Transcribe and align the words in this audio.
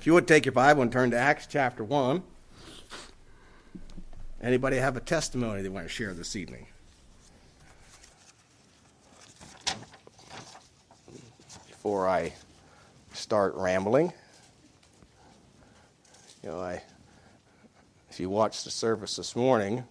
If 0.00 0.06
you 0.06 0.14
would 0.14 0.26
take 0.26 0.46
your 0.46 0.52
Bible 0.52 0.80
and 0.80 0.90
turn 0.90 1.10
to 1.10 1.18
Acts 1.18 1.46
chapter 1.46 1.84
1. 1.84 2.22
Anybody 4.40 4.78
have 4.78 4.96
a 4.96 5.00
testimony 5.00 5.60
they 5.60 5.68
want 5.68 5.86
to 5.86 5.92
share 5.92 6.14
this 6.14 6.34
evening? 6.36 6.68
Before 11.68 12.08
I 12.08 12.32
start 13.12 13.54
rambling, 13.56 14.14
you 16.42 16.48
know, 16.48 16.58
I 16.58 16.80
if 18.10 18.18
you 18.18 18.30
watched 18.30 18.64
the 18.64 18.70
service 18.70 19.16
this 19.16 19.36
morning, 19.36 19.84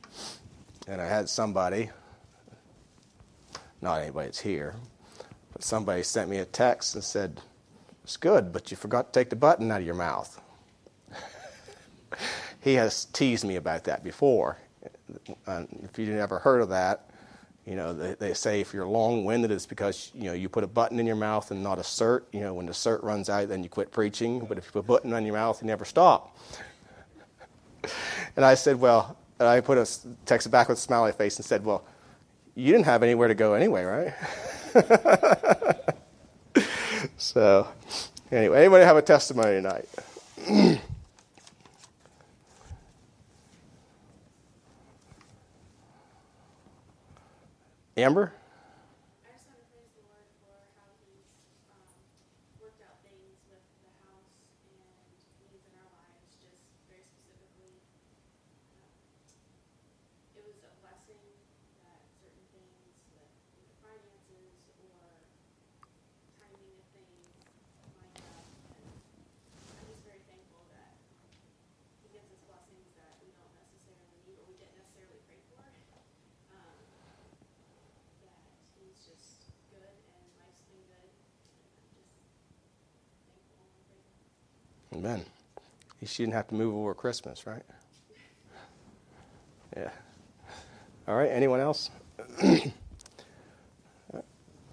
and 0.88 1.00
I 1.00 1.06
had 1.06 1.30
somebody, 1.30 1.92
not 3.80 4.02
anybody 4.02 4.26
that's 4.26 4.40
here, 4.40 4.74
but 5.54 5.64
somebody 5.64 6.02
sent 6.02 6.32
me 6.32 6.38
a 6.38 6.46
text 6.46 6.96
and 6.96 7.04
said, 7.04 7.40
It's 8.10 8.18
good, 8.18 8.52
but 8.52 8.72
you 8.72 8.76
forgot 8.76 9.14
to 9.14 9.20
take 9.20 9.30
the 9.30 9.36
button 9.36 9.72
out 9.72 9.82
of 9.82 9.86
your 9.86 9.94
mouth. 9.94 10.42
he 12.60 12.74
has 12.74 13.06
teased 13.06 13.46
me 13.46 13.56
about 13.58 13.84
that 13.84 14.04
before. 14.04 14.58
if 15.48 16.00
you've 16.00 16.10
never 16.10 16.40
heard 16.40 16.62
of 16.62 16.70
that, 16.70 17.12
you 17.68 17.76
know, 17.76 17.94
they, 17.94 18.16
they 18.16 18.34
say 18.34 18.62
if 18.62 18.74
you're 18.74 18.88
long-winded, 18.88 19.52
it's 19.52 19.68
because, 19.68 20.12
you 20.16 20.24
know, 20.24 20.34
you 20.34 20.50
put 20.50 20.64
a 20.64 20.68
button 20.68 21.00
in 21.00 21.06
your 21.06 21.18
mouth 21.18 21.52
and 21.52 21.62
not 21.62 21.78
a 21.78 21.84
cert. 21.84 22.24
You 22.34 22.40
know, 22.40 22.56
when 22.56 22.66
the 22.66 22.72
cert 22.72 23.04
runs 23.04 23.30
out, 23.30 23.48
then 23.48 23.62
you 23.62 23.70
quit 23.70 23.92
preaching. 23.92 24.40
But 24.40 24.58
if 24.58 24.66
you 24.66 24.72
put 24.72 24.80
a 24.80 24.88
button 24.88 25.14
on 25.14 25.24
your 25.24 25.36
mouth, 25.36 25.62
you 25.62 25.68
never 25.68 25.86
stop. 25.86 26.36
and 28.36 28.44
I 28.44 28.56
said, 28.56 28.80
well, 28.80 29.20
and 29.38 29.48
I 29.48 29.62
put 29.62 29.78
a 29.78 29.88
text 30.26 30.50
back 30.50 30.68
with 30.68 30.80
a 30.80 30.82
smiley 30.82 31.12
face 31.12 31.38
and 31.38 31.46
said, 31.46 31.64
well, 31.64 31.86
you 32.56 32.72
didn't 32.72 32.86
have 32.86 33.04
anywhere 33.04 33.28
to 33.28 33.36
go 33.36 33.54
anyway, 33.54 33.84
right? 34.74 35.86
so, 37.20 37.68
anyway, 38.32 38.60
anybody 38.62 38.86
have 38.86 38.96
a 38.98 39.02
testimony 39.02 39.62
tonight? 39.62 39.90
Amber? 47.98 48.32
Amen. 84.94 85.26
She 86.06 86.24
didn't 86.24 86.34
have 86.34 86.48
to 86.50 86.56
move 86.56 86.76
over 86.76 86.94
Christmas, 86.94 87.46
right? 87.46 87.64
Yeah. 89.78 89.92
All 91.08 91.16
right, 91.16 91.30
anyone 91.30 91.60
else? 91.60 91.92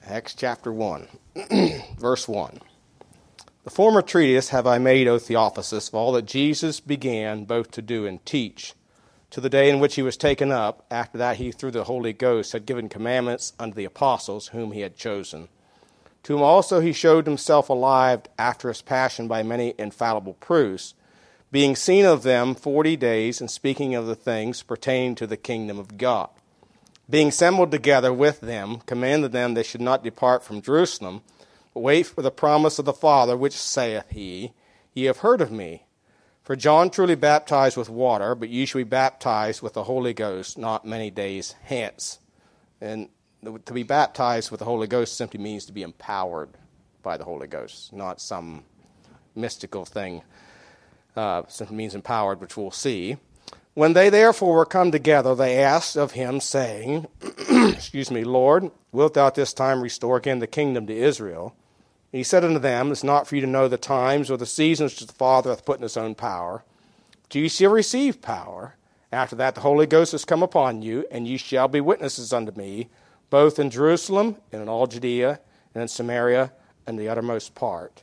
Acts 0.07 0.35
chapter 0.35 0.73
1, 0.73 1.07
verse 1.99 2.27
1. 2.27 2.61
The 3.65 3.71
former 3.71 4.01
treatise 4.01 4.49
have 4.49 4.67
I 4.67 4.79
made, 4.79 5.07
O 5.07 5.19
Theophilus, 5.19 5.89
of 5.89 5.95
all 5.95 6.13
that 6.13 6.25
Jesus 6.25 6.81
began 6.81 7.45
both 7.45 7.71
to 7.73 7.83
do 7.83 8.07
and 8.07 8.25
teach, 8.25 8.73
to 9.31 9.41
the 9.41 9.51
day 9.51 9.71
in 9.71 9.81
which 9.81 9.97
he 9.97 10.03
was 10.03 10.17
taken 10.17 10.53
up. 10.53 10.85
After 10.91 11.19
that, 11.19 11.37
he, 11.37 11.53
through 11.53 11.73
the 11.73 11.85
Holy 11.85 12.13
Ghost, 12.13 12.53
had 12.53 12.67
given 12.67 12.89
commandments 12.89 13.53
unto 13.59 13.75
the 13.75 13.85
apostles 13.85 14.49
whom 14.49 14.73
he 14.73 14.81
had 14.81 14.97
chosen 14.97 15.49
to 16.27 16.33
whom 16.33 16.43
also 16.43 16.81
he 16.81 16.93
showed 16.93 17.25
himself 17.25 17.69
alive 17.69 18.23
after 18.37 18.67
his 18.67 18.83
passion 18.83 19.29
by 19.29 19.45
many 19.45 19.75
infallible 19.79 20.35
proofs, 20.35 20.93
being 21.53 21.77
seen 21.77 22.05
of 22.05 22.25
them 22.25 22.53
forty 22.57 22.97
days, 22.97 23.41
and 23.41 23.49
speaking 23.49 23.95
of 23.95 24.07
the 24.07 24.17
things 24.17 24.61
pertaining 24.65 25.15
to 25.15 25.29
the 25.29 25.37
kingdom 25.37 25.79
of 25.79 25.97
God. 25.97 26.29
Being 27.09 27.29
assembled 27.29 27.71
together 27.71 28.13
with 28.13 28.41
them, 28.41 28.81
commanded 28.87 29.31
them 29.31 29.55
they 29.55 29.63
should 29.63 29.81
not 29.81 30.03
depart 30.03 30.43
from 30.43 30.61
Jerusalem, 30.61 31.23
but 31.73 31.85
wait 31.85 32.09
for 32.09 32.23
the 32.23 32.33
promise 32.33 32.81
of 32.81 32.87
the 32.87 32.93
Father, 32.93 33.37
which 33.37 33.57
saith 33.57 34.07
he, 34.11 34.51
Ye 34.95 35.05
have 35.05 35.19
heard 35.19 35.41
of 35.41 35.53
me. 35.53 35.86
For 36.47 36.55
John 36.55 36.91
truly 36.91 37.17
baptized 37.17 37.77
with 37.77 37.91
water, 37.91 38.37
but 38.37 38.51
you 38.51 38.67
shall 38.67 38.79
be 38.79 38.85
baptized 38.85 39.63
with 39.63 39.73
the 39.73 39.83
Holy 39.83 40.15
Ghost 40.15 40.57
not 40.57 40.85
many 40.87 41.11
days 41.11 41.57
hence. 41.65 42.21
And 42.81 43.09
to 43.43 43.73
be 43.73 43.83
baptized 43.83 44.53
with 44.53 44.61
the 44.61 44.65
Holy 44.65 44.87
Ghost 44.87 45.17
simply 45.17 45.41
means 45.41 45.67
to 45.67 45.73
be 45.73 45.83
empowered 45.83 46.51
by 47.03 47.17
the 47.17 47.25
Holy 47.25 47.49
Ghost, 47.49 47.93
not 47.93 48.21
some 48.21 48.63
mystical 49.35 49.85
thing. 49.85 50.23
Uh, 51.17 51.43
simply 51.49 51.75
means 51.75 51.97
empowered, 51.97 52.41
which 52.41 52.57
we'll 52.57 52.71
see. 52.71 53.17
When 53.75 53.95
they 53.95 54.09
therefore 54.09 54.55
were 54.55 54.67
come 54.67 54.93
together, 54.93 55.35
they 55.35 55.59
asked 55.59 55.97
of 55.97 56.13
him, 56.13 56.39
saying, 56.39 57.09
Excuse 57.51 58.13
me, 58.13 58.23
Lord, 58.23 58.71
wilt 58.93 59.15
thou 59.15 59.27
at 59.27 59.35
this 59.35 59.53
time 59.53 59.83
restore 59.83 60.19
again 60.19 60.39
the 60.39 60.47
kingdom 60.47 60.87
to 60.87 60.97
Israel? 60.97 61.57
And 62.13 62.19
he 62.19 62.23
said 62.23 62.45
unto 62.45 62.59
them, 62.59 62.93
It's 62.93 63.05
not 63.05 63.27
for 63.27 63.35
you 63.35 63.41
to 63.41 63.47
know 63.47 63.69
the 63.69 63.79
times 63.79 64.31
or 64.31 64.37
the 64.37 64.47
seasons 64.47 64.93
which 64.93 65.07
the 65.07 65.13
Father 65.13 65.51
hath 65.51 65.65
put 65.65 65.79
in 65.79 65.83
his 65.83 65.97
own 65.97 66.15
power. 66.15 66.65
But 67.23 67.35
ye 67.35 67.49
shall 67.49 67.73
receive 67.73 68.23
power. 68.23 68.77
After 69.13 69.37
that, 69.37 69.55
the 69.55 69.61
Holy 69.63 69.87
Ghost 69.87 70.13
has 70.13 70.25
come 70.25 70.43
upon 70.43 70.83
you, 70.83 71.07
and 71.11 71.27
ye 71.27 71.37
shall 71.37 71.69
be 71.69 71.81
witnesses 71.81 72.33
unto 72.33 72.53
me 72.53 72.89
both 73.31 73.59
in 73.59 73.71
Jerusalem 73.71 74.37
and 74.53 74.63
in 74.63 74.69
all 74.69 74.87
Judea 74.87 75.41
and 75.75 75.83
in 75.83 75.89
Samaria 75.89 76.53
and 76.87 76.99
the 76.99 77.09
uttermost 77.09 77.55
part 77.55 78.03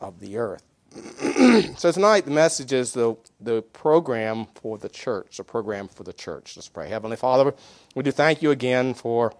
of 0.00 0.20
the 0.20 0.38
earth. 0.38 0.62
so 1.76 1.92
tonight 1.92 2.24
the 2.24 2.30
message 2.30 2.72
is 2.72 2.92
the, 2.92 3.16
the 3.40 3.62
program 3.62 4.46
for 4.54 4.78
the 4.78 4.88
church, 4.88 5.36
the 5.36 5.44
program 5.44 5.88
for 5.88 6.02
the 6.02 6.12
church. 6.12 6.56
Let's 6.56 6.68
pray. 6.68 6.88
Heavenly 6.88 7.16
Father, 7.16 7.54
we 7.94 8.02
do 8.02 8.10
thank 8.10 8.42
you 8.42 8.50
again 8.50 8.94
for 8.94 9.32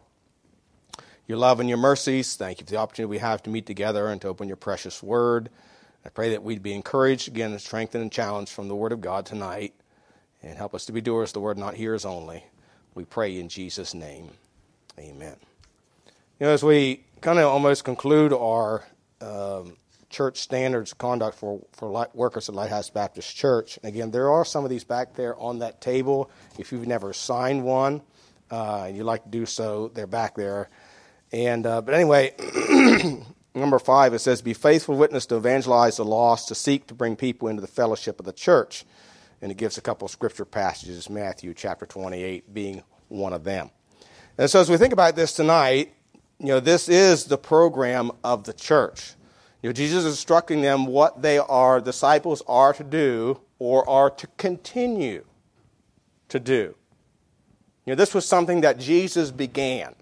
your 1.30 1.38
love 1.38 1.60
and 1.60 1.68
your 1.68 1.78
mercies. 1.78 2.34
Thank 2.34 2.58
you 2.58 2.66
for 2.66 2.72
the 2.72 2.78
opportunity 2.78 3.08
we 3.08 3.18
have 3.18 3.40
to 3.44 3.50
meet 3.50 3.64
together 3.64 4.08
and 4.08 4.20
to 4.20 4.26
open 4.26 4.48
your 4.48 4.56
precious 4.56 5.00
word. 5.00 5.48
I 6.04 6.08
pray 6.08 6.30
that 6.30 6.42
we'd 6.42 6.60
be 6.60 6.72
encouraged 6.72 7.28
again 7.28 7.52
and 7.52 7.60
strengthened 7.60 8.02
and 8.02 8.10
challenged 8.10 8.50
from 8.50 8.66
the 8.66 8.74
word 8.74 8.90
of 8.90 9.00
God 9.00 9.26
tonight 9.26 9.72
and 10.42 10.58
help 10.58 10.74
us 10.74 10.86
to 10.86 10.92
be 10.92 11.00
doers 11.00 11.30
the 11.30 11.38
word, 11.38 11.56
not 11.56 11.74
hearers 11.74 12.04
only. 12.04 12.44
We 12.96 13.04
pray 13.04 13.38
in 13.38 13.48
Jesus' 13.48 13.94
name. 13.94 14.30
Amen. 14.98 15.36
You 16.40 16.46
know, 16.46 16.52
as 16.52 16.64
we 16.64 17.04
kind 17.20 17.38
of 17.38 17.44
almost 17.44 17.84
conclude 17.84 18.32
our 18.32 18.82
um, 19.20 19.76
church 20.08 20.38
standards 20.38 20.90
of 20.90 20.98
conduct 20.98 21.38
for, 21.38 21.60
for 21.70 22.08
workers 22.12 22.48
at 22.48 22.56
Lighthouse 22.56 22.90
Baptist 22.90 23.36
Church, 23.36 23.78
again, 23.84 24.10
there 24.10 24.32
are 24.32 24.44
some 24.44 24.64
of 24.64 24.70
these 24.70 24.82
back 24.82 25.14
there 25.14 25.38
on 25.38 25.60
that 25.60 25.80
table. 25.80 26.28
If 26.58 26.72
you've 26.72 26.88
never 26.88 27.12
signed 27.12 27.62
one 27.62 28.02
uh, 28.50 28.86
and 28.88 28.96
you'd 28.96 29.04
like 29.04 29.22
to 29.22 29.30
do 29.30 29.46
so, 29.46 29.92
they're 29.94 30.08
back 30.08 30.34
there. 30.34 30.68
And 31.32 31.66
uh, 31.66 31.80
but 31.82 31.94
anyway, 31.94 32.34
number 33.54 33.78
five 33.78 34.14
it 34.14 34.18
says, 34.18 34.42
"Be 34.42 34.54
faithful 34.54 34.96
witness 34.96 35.26
to 35.26 35.36
evangelize 35.36 35.96
the 35.96 36.04
lost, 36.04 36.48
to 36.48 36.54
seek 36.54 36.86
to 36.88 36.94
bring 36.94 37.16
people 37.16 37.48
into 37.48 37.60
the 37.60 37.68
fellowship 37.68 38.18
of 38.18 38.26
the 38.26 38.32
church." 38.32 38.84
And 39.42 39.50
it 39.50 39.56
gives 39.56 39.78
a 39.78 39.80
couple 39.80 40.04
of 40.04 40.10
scripture 40.10 40.44
passages, 40.44 41.08
Matthew 41.08 41.54
chapter 41.54 41.86
28 41.86 42.52
being 42.52 42.82
one 43.08 43.32
of 43.32 43.44
them. 43.44 43.70
And 44.36 44.50
so 44.50 44.60
as 44.60 44.68
we 44.68 44.76
think 44.76 44.92
about 44.92 45.16
this 45.16 45.32
tonight, 45.32 45.94
you 46.38 46.48
know, 46.48 46.60
this 46.60 46.88
is 46.88 47.24
the 47.24 47.38
program 47.38 48.10
of 48.24 48.44
the 48.44 48.52
church. 48.52 49.14
You 49.62 49.68
know, 49.68 49.72
Jesus 49.72 50.04
is 50.04 50.12
instructing 50.12 50.62
them 50.62 50.86
what 50.86 51.20
they 51.22 51.38
are, 51.38 51.80
disciples 51.80 52.42
are 52.46 52.72
to 52.72 52.84
do 52.84 53.40
or 53.58 53.88
are 53.88 54.10
to 54.10 54.26
continue 54.38 55.24
to 56.28 56.40
do. 56.40 56.74
You 57.84 57.92
know, 57.92 57.94
this 57.94 58.14
was 58.14 58.24
something 58.24 58.62
that 58.62 58.78
Jesus 58.78 59.30
began. 59.30 59.94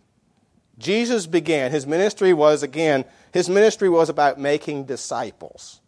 Jesus 0.79 1.27
began, 1.27 1.71
his 1.71 1.87
ministry 1.87 2.33
was, 2.33 2.63
again, 2.63 3.05
his 3.33 3.49
ministry 3.49 3.89
was 3.89 4.09
about 4.09 4.39
making 4.39 4.85
disciples. 4.85 5.81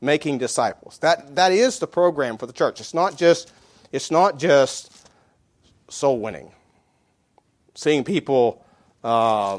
Making 0.00 0.38
disciples. 0.38 0.98
That, 0.98 1.36
that 1.36 1.52
is 1.52 1.78
the 1.78 1.86
program 1.86 2.38
for 2.38 2.46
the 2.46 2.52
church. 2.52 2.80
It's 2.80 2.94
not 2.94 3.16
just, 3.16 3.52
it's 3.92 4.10
not 4.10 4.38
just 4.38 5.08
soul 5.88 6.18
winning 6.18 6.50
seeing 7.74 8.04
people 8.04 8.64
uh, 9.02 9.58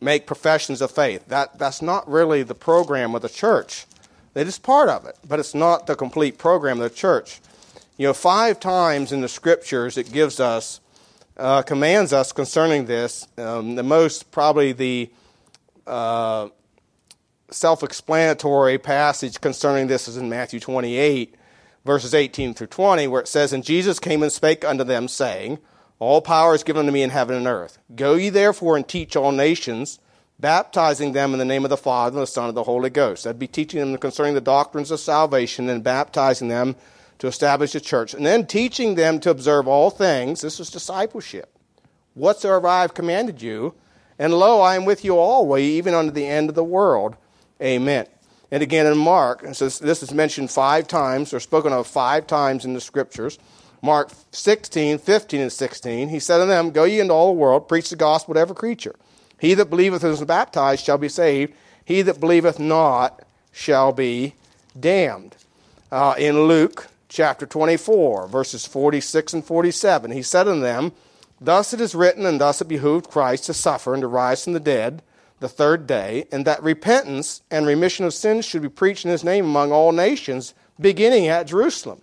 make 0.00 0.26
professions 0.26 0.80
of 0.80 0.90
faith. 0.90 1.26
That, 1.28 1.58
that's 1.58 1.82
not 1.82 2.08
really 2.08 2.42
the 2.42 2.54
program 2.54 3.14
of 3.14 3.22
the 3.22 3.28
church. 3.28 3.86
It 4.34 4.46
is 4.46 4.58
part 4.58 4.88
of 4.88 5.06
it, 5.06 5.16
but 5.26 5.40
it's 5.40 5.54
not 5.54 5.86
the 5.86 5.96
complete 5.96 6.38
program 6.38 6.80
of 6.80 6.90
the 6.90 6.96
church. 6.96 7.40
You 7.96 8.08
know, 8.08 8.14
five 8.14 8.60
times 8.60 9.12
in 9.12 9.22
the 9.22 9.28
scriptures 9.28 9.96
it 9.96 10.12
gives 10.12 10.38
us, 10.38 10.80
uh, 11.36 11.62
commands 11.62 12.12
us 12.12 12.32
concerning 12.32 12.86
this. 12.86 13.26
Um, 13.36 13.74
the 13.74 13.82
most, 13.82 14.30
probably 14.30 14.72
the 14.72 15.10
uh, 15.86 16.48
self 17.50 17.82
explanatory 17.82 18.78
passage 18.78 19.40
concerning 19.40 19.86
this 19.86 20.08
is 20.08 20.16
in 20.16 20.28
Matthew 20.28 20.60
28, 20.60 21.34
verses 21.84 22.14
18 22.14 22.54
through 22.54 22.68
20, 22.68 23.06
where 23.08 23.20
it 23.20 23.28
says, 23.28 23.52
And 23.52 23.64
Jesus 23.64 23.98
came 23.98 24.22
and 24.22 24.32
spake 24.32 24.64
unto 24.64 24.84
them, 24.84 25.08
saying, 25.08 25.58
All 25.98 26.20
power 26.20 26.54
is 26.54 26.62
given 26.62 26.80
unto 26.80 26.92
me 26.92 27.02
in 27.02 27.10
heaven 27.10 27.36
and 27.36 27.46
earth. 27.46 27.78
Go 27.94 28.14
ye 28.14 28.30
therefore 28.30 28.76
and 28.76 28.86
teach 28.86 29.16
all 29.16 29.32
nations, 29.32 29.98
baptizing 30.38 31.12
them 31.12 31.32
in 31.32 31.38
the 31.38 31.44
name 31.44 31.64
of 31.64 31.70
the 31.70 31.76
Father, 31.76 32.16
and 32.16 32.22
the 32.22 32.26
Son, 32.26 32.48
and 32.48 32.56
the 32.56 32.64
Holy 32.64 32.90
Ghost. 32.90 33.24
That'd 33.24 33.38
be 33.38 33.46
teaching 33.46 33.80
them 33.80 33.96
concerning 33.98 34.34
the 34.34 34.40
doctrines 34.40 34.90
of 34.90 35.00
salvation 35.00 35.68
and 35.68 35.84
baptizing 35.84 36.48
them 36.48 36.76
to 37.18 37.26
establish 37.26 37.74
a 37.74 37.80
church, 37.80 38.14
and 38.14 38.26
then 38.26 38.46
teaching 38.46 38.94
them 38.94 39.20
to 39.20 39.30
observe 39.30 39.66
all 39.66 39.90
things. 39.90 40.40
This 40.40 40.60
is 40.60 40.70
discipleship. 40.70 41.50
Whatsoever 42.14 42.66
I 42.68 42.82
have 42.82 42.94
commanded 42.94 43.42
you, 43.42 43.74
and 44.18 44.34
lo, 44.34 44.60
I 44.60 44.76
am 44.76 44.84
with 44.84 45.04
you 45.04 45.16
always, 45.18 45.64
even 45.64 45.94
unto 45.94 46.10
the 46.10 46.26
end 46.26 46.48
of 46.48 46.54
the 46.54 46.64
world. 46.64 47.16
Amen. 47.60 48.06
And 48.50 48.62
again 48.62 48.86
in 48.86 48.96
Mark, 48.96 49.42
this 49.42 49.82
is 49.82 50.12
mentioned 50.12 50.50
five 50.50 50.86
times, 50.88 51.34
or 51.34 51.40
spoken 51.40 51.72
of 51.72 51.86
five 51.86 52.26
times 52.26 52.64
in 52.64 52.74
the 52.74 52.80
scriptures. 52.80 53.38
Mark 53.82 54.10
16, 54.32 54.98
15, 54.98 55.40
and 55.40 55.52
16. 55.52 56.08
He 56.08 56.18
said 56.18 56.40
unto 56.40 56.50
them, 56.50 56.70
Go 56.70 56.84
ye 56.84 57.00
into 57.00 57.12
all 57.12 57.28
the 57.28 57.38
world, 57.38 57.68
preach 57.68 57.90
the 57.90 57.96
gospel 57.96 58.34
to 58.34 58.40
every 58.40 58.56
creature. 58.56 58.94
He 59.38 59.54
that 59.54 59.70
believeth 59.70 60.02
and 60.02 60.12
is 60.12 60.24
baptized 60.24 60.84
shall 60.84 60.98
be 60.98 61.08
saved. 61.08 61.52
He 61.84 62.02
that 62.02 62.20
believeth 62.20 62.58
not 62.58 63.22
shall 63.52 63.92
be 63.92 64.34
damned. 64.78 65.36
Uh, 65.92 66.14
in 66.18 66.46
Luke 66.46 66.88
chapter 67.08 67.46
24, 67.46 68.28
verses 68.28 68.66
46 68.66 69.34
and 69.34 69.44
47, 69.44 70.10
he 70.10 70.22
said 70.22 70.48
unto 70.48 70.60
them, 70.60 70.92
Thus 71.40 71.74
it 71.74 71.80
is 71.80 71.94
written, 71.94 72.24
and 72.26 72.40
thus 72.40 72.60
it 72.60 72.68
behooved 72.68 73.10
Christ 73.10 73.44
to 73.44 73.54
suffer 73.54 73.94
and 73.94 74.00
to 74.00 74.06
rise 74.06 74.44
from 74.44 74.54
the 74.54 74.60
dead 74.60 75.02
the 75.38 75.48
third 75.48 75.86
day, 75.86 76.26
and 76.32 76.46
that 76.46 76.62
repentance 76.62 77.42
and 77.50 77.66
remission 77.66 78.06
of 78.06 78.14
sins 78.14 78.44
should 78.44 78.62
be 78.62 78.68
preached 78.68 79.04
in 79.04 79.10
his 79.10 79.24
name 79.24 79.44
among 79.44 79.70
all 79.70 79.92
nations, 79.92 80.54
beginning 80.80 81.28
at 81.28 81.46
Jerusalem. 81.46 82.00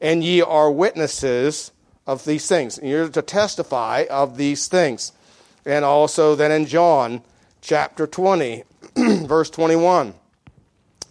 And 0.00 0.24
ye 0.24 0.40
are 0.40 0.70
witnesses 0.70 1.72
of 2.06 2.24
these 2.24 2.46
things. 2.46 2.78
And 2.78 2.88
you're 2.88 3.08
to 3.08 3.22
testify 3.22 4.06
of 4.08 4.38
these 4.38 4.66
things. 4.66 5.12
And 5.66 5.84
also 5.84 6.34
then 6.34 6.50
in 6.50 6.64
John 6.66 7.22
chapter 7.60 8.06
20, 8.06 8.64
verse 9.26 9.50
21. 9.50 10.14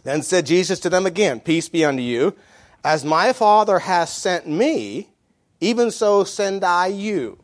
Then 0.03 0.24
said 0.24 0.47
Jesus 0.47 0.80
to 0.80 0.89
them 0.89 1.06
again, 1.06 1.39
Peace 1.39 1.69
be 1.69 1.86
unto 1.86 2.01
you. 2.01 2.36
As 2.83 3.03
my 3.03 3.33
Father 3.33 3.79
has 3.79 4.13
sent 4.13 4.47
me, 4.47 5.09
even 5.59 5.91
so 5.91 6.23
send 6.23 6.63
I 6.63 6.87
you. 6.87 7.39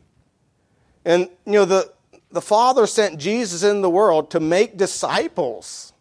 And, 1.04 1.28
you 1.44 1.52
know, 1.52 1.64
the, 1.64 1.92
the 2.30 2.40
Father 2.40 2.86
sent 2.86 3.18
Jesus 3.18 3.62
in 3.62 3.82
the 3.82 3.90
world 3.90 4.30
to 4.30 4.40
make 4.40 4.76
disciples 4.76 5.92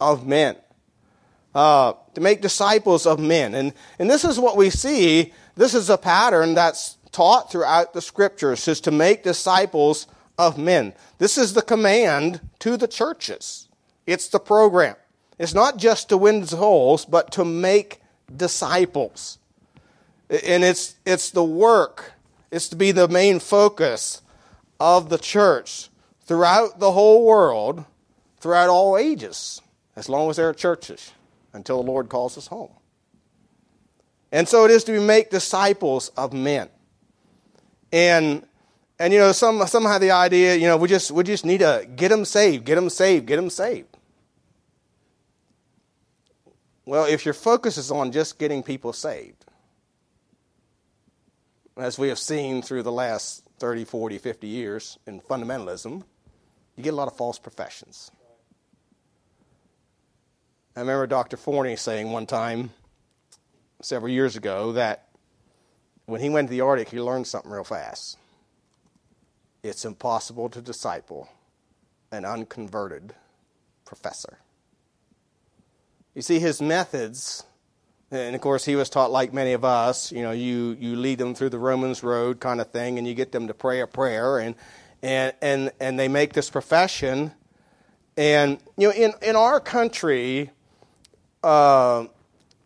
of 0.00 0.26
men. 0.26 0.56
Uh, 1.54 1.92
to 2.14 2.20
make 2.20 2.42
disciples 2.42 3.06
of 3.06 3.20
men. 3.20 3.54
And, 3.54 3.72
and 3.98 4.10
this 4.10 4.24
is 4.24 4.40
what 4.40 4.56
we 4.56 4.70
see. 4.70 5.32
This 5.54 5.72
is 5.72 5.88
a 5.88 5.96
pattern 5.96 6.54
that's 6.54 6.98
taught 7.12 7.52
throughout 7.52 7.92
the 7.92 8.02
scriptures, 8.02 8.66
is 8.66 8.80
to 8.80 8.90
make 8.90 9.22
disciples 9.22 10.08
of 10.36 10.58
men. 10.58 10.92
This 11.18 11.38
is 11.38 11.54
the 11.54 11.62
command 11.62 12.40
to 12.58 12.76
the 12.76 12.88
churches. 12.88 13.68
It's 14.04 14.28
the 14.28 14.40
program. 14.40 14.96
It's 15.38 15.54
not 15.54 15.76
just 15.76 16.08
to 16.08 16.16
win 16.16 16.44
souls, 16.44 17.04
but 17.04 17.30
to 17.32 17.44
make 17.44 18.00
disciples. 18.36 19.38
And 20.30 20.64
it's, 20.64 20.96
it's 21.04 21.30
the 21.30 21.44
work, 21.44 22.12
it's 22.50 22.68
to 22.68 22.76
be 22.76 22.92
the 22.92 23.08
main 23.08 23.38
focus 23.40 24.22
of 24.80 25.08
the 25.08 25.18
church 25.18 25.90
throughout 26.22 26.78
the 26.80 26.92
whole 26.92 27.24
world, 27.24 27.84
throughout 28.40 28.68
all 28.68 28.96
ages, 28.96 29.60
as 29.96 30.08
long 30.08 30.30
as 30.30 30.36
there 30.36 30.48
are 30.48 30.54
churches, 30.54 31.12
until 31.52 31.82
the 31.82 31.90
Lord 31.90 32.08
calls 32.08 32.36
us 32.38 32.46
home. 32.46 32.72
And 34.32 34.48
so 34.48 34.64
it 34.64 34.70
is 34.70 34.82
to 34.84 35.00
make 35.00 35.30
disciples 35.30 36.08
of 36.16 36.32
men. 36.32 36.68
And 37.92 38.44
and 38.98 39.12
you 39.12 39.18
know, 39.18 39.32
some 39.32 39.64
some 39.66 39.84
have 39.84 40.00
the 40.00 40.10
idea, 40.10 40.56
you 40.56 40.66
know, 40.66 40.76
we 40.76 40.88
just 40.88 41.10
we 41.10 41.22
just 41.22 41.44
need 41.44 41.58
to 41.58 41.86
get 41.94 42.08
them 42.08 42.24
saved, 42.24 42.64
get 42.64 42.74
them 42.74 42.90
saved, 42.90 43.26
get 43.26 43.36
them 43.36 43.50
saved. 43.50 43.93
Well, 46.86 47.06
if 47.06 47.24
your 47.24 47.34
focus 47.34 47.78
is 47.78 47.90
on 47.90 48.12
just 48.12 48.38
getting 48.38 48.62
people 48.62 48.92
saved, 48.92 49.44
as 51.76 51.98
we 51.98 52.08
have 52.08 52.18
seen 52.18 52.62
through 52.62 52.82
the 52.82 52.92
last 52.92 53.44
30, 53.58 53.84
40, 53.84 54.18
50 54.18 54.46
years 54.46 54.98
in 55.06 55.20
fundamentalism, 55.20 56.02
you 56.76 56.82
get 56.82 56.92
a 56.92 56.96
lot 56.96 57.08
of 57.08 57.16
false 57.16 57.38
professions. 57.38 58.10
I 60.76 60.80
remember 60.80 61.06
Dr. 61.06 61.36
Forney 61.36 61.76
saying 61.76 62.10
one 62.10 62.26
time, 62.26 62.70
several 63.80 64.12
years 64.12 64.36
ago, 64.36 64.72
that 64.72 65.08
when 66.06 66.20
he 66.20 66.28
went 66.28 66.48
to 66.48 66.50
the 66.50 66.60
Arctic, 66.60 66.90
he 66.90 67.00
learned 67.00 67.26
something 67.26 67.50
real 67.50 67.64
fast. 67.64 68.18
It's 69.62 69.84
impossible 69.84 70.50
to 70.50 70.60
disciple 70.60 71.28
an 72.12 72.24
unconverted 72.24 73.14
professor. 73.84 74.38
You 76.14 76.22
see, 76.22 76.38
his 76.38 76.62
methods 76.62 77.44
and 78.14 78.34
of 78.34 78.40
course, 78.40 78.64
he 78.64 78.76
was 78.76 78.88
taught 78.88 79.10
like 79.10 79.32
many 79.32 79.52
of 79.52 79.64
us. 79.64 80.12
You 80.12 80.22
know, 80.22 80.30
you 80.30 80.76
you 80.78 80.96
lead 80.96 81.18
them 81.18 81.34
through 81.34 81.50
the 81.50 81.58
Romans 81.58 82.02
road 82.02 82.40
kind 82.40 82.60
of 82.60 82.70
thing, 82.70 82.98
and 82.98 83.06
you 83.06 83.14
get 83.14 83.32
them 83.32 83.48
to 83.48 83.54
pray 83.54 83.80
a 83.80 83.86
prayer, 83.86 84.38
and 84.38 84.54
and 85.02 85.32
and 85.42 85.72
and 85.80 85.98
they 85.98 86.08
make 86.08 86.32
this 86.32 86.50
profession. 86.50 87.32
And 88.16 88.58
you 88.76 88.88
know, 88.88 88.94
in 88.94 89.14
in 89.22 89.36
our 89.36 89.58
country, 89.58 90.50
uh, 91.42 92.06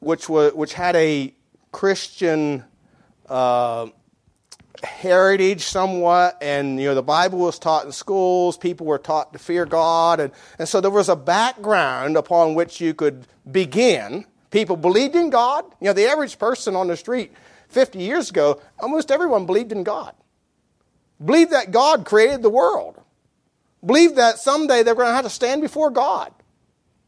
which 0.01 0.29
was 0.29 0.53
which 0.53 0.75
had 0.75 0.97
a 0.97 1.33
Christian 1.73 2.65
uh, 3.29 3.87
heritage 4.83 5.63
somewhat, 5.63 6.39
and 6.41 6.81
you 6.81 6.87
know, 6.87 6.95
the 6.95 7.03
Bible 7.03 7.39
was 7.39 7.59
taught 7.59 7.85
in 7.85 7.93
schools. 7.93 8.57
People 8.57 8.87
were 8.87 8.99
taught 8.99 9.33
to 9.33 9.39
fear 9.39 9.65
God, 9.67 10.21
and 10.21 10.33
and 10.59 10.69
so 10.69 10.81
there 10.81 10.91
was 10.91 11.09
a 11.09 11.17
background 11.17 12.17
upon 12.17 12.55
which 12.55 12.81
you 12.81 12.95
could 12.95 13.27
begin 13.51 14.25
People 14.51 14.77
believed 14.77 15.15
in 15.15 15.31
God. 15.31 15.65
You 15.81 15.89
know, 15.89 15.93
the 15.93 16.07
average 16.07 16.39
person 16.39 16.75
on 16.75 16.89
the 16.89 16.97
street 16.97 17.33
50 17.69 17.99
years 17.99 18.31
ago, 18.31 18.61
almost 18.81 19.11
everyone 19.11 19.47
believed 19.47 19.73
in 19.73 19.85
God. 19.85 20.15
Believed 21.25 21.53
that 21.53 21.71
God 21.71 22.07
created 22.07 22.43
the 22.43 22.51
world. 22.51 23.01
Believed 23.85 24.17
that 24.17 24.39
someday 24.39 24.83
they're 24.83 24.95
going 24.95 25.09
to 25.09 25.15
have 25.15 25.25
to 25.25 25.31
stand 25.31 25.61
before 25.61 25.91
God. 25.91 26.33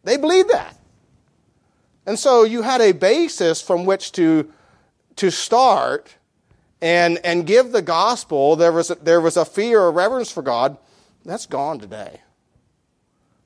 They 0.05 0.17
believed 0.17 0.51
that. 0.51 0.77
And 2.07 2.19
so 2.19 2.45
you 2.45 2.63
had 2.63 2.81
a 2.81 2.93
basis 2.93 3.63
from 3.63 3.85
which 3.85 4.13
to, 4.13 4.53
to 5.17 5.31
start 5.31 6.17
and, 6.83 7.19
and 7.25 7.47
give 7.47 7.73
the 7.73 7.83
gospel. 7.83 8.57
There 8.57 8.73
was, 8.73 8.91
a, 8.91 8.95
there 8.97 9.21
was 9.21 9.37
a 9.37 9.45
fear 9.45 9.81
or 9.81 9.93
reverence 9.93 10.31
for 10.31 10.43
God. 10.43 10.77
That's 11.25 11.47
gone 11.47 11.79
today. 11.79 12.21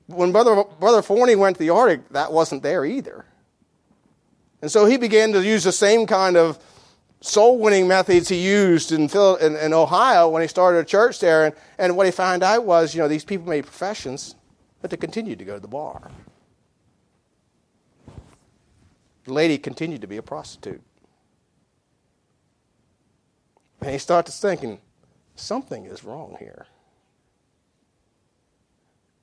When 0.07 0.31
Brother, 0.31 0.63
Brother 0.79 1.01
Forney 1.01 1.35
went 1.35 1.57
to 1.57 1.59
the 1.59 1.71
Arctic, 1.71 2.09
that 2.09 2.31
wasn't 2.31 2.63
there 2.63 2.85
either. 2.85 3.25
And 4.61 4.71
so 4.71 4.85
he 4.85 4.97
began 4.97 5.33
to 5.33 5.43
use 5.43 5.63
the 5.63 5.71
same 5.71 6.05
kind 6.05 6.37
of 6.37 6.59
soul 7.21 7.59
winning 7.59 7.87
methods 7.87 8.29
he 8.29 8.37
used 8.37 8.91
in, 8.91 9.09
in, 9.41 9.55
in, 9.55 9.73
Ohio 9.73 10.29
when 10.29 10.41
he 10.41 10.47
started 10.47 10.79
a 10.79 10.85
church 10.85 11.19
there. 11.19 11.45
And, 11.45 11.55
and 11.77 11.97
what 11.97 12.05
he 12.05 12.11
found 12.11 12.43
out 12.43 12.65
was, 12.65 12.93
you 12.93 13.01
know, 13.01 13.07
these 13.07 13.25
people 13.25 13.47
made 13.47 13.65
professions, 13.65 14.35
but 14.81 14.91
they 14.91 14.97
continued 14.97 15.39
to 15.39 15.45
go 15.45 15.55
to 15.55 15.59
the 15.59 15.67
bar. 15.67 16.11
The 19.25 19.33
lady 19.33 19.57
continued 19.57 20.01
to 20.01 20.07
be 20.07 20.17
a 20.17 20.21
prostitute. 20.21 20.81
And 23.85 23.93
he 23.93 23.99
started 23.99 24.31
thinking, 24.31 24.79
something 25.35 25.85
is 25.85 26.03
wrong 26.03 26.37
here. 26.39 26.65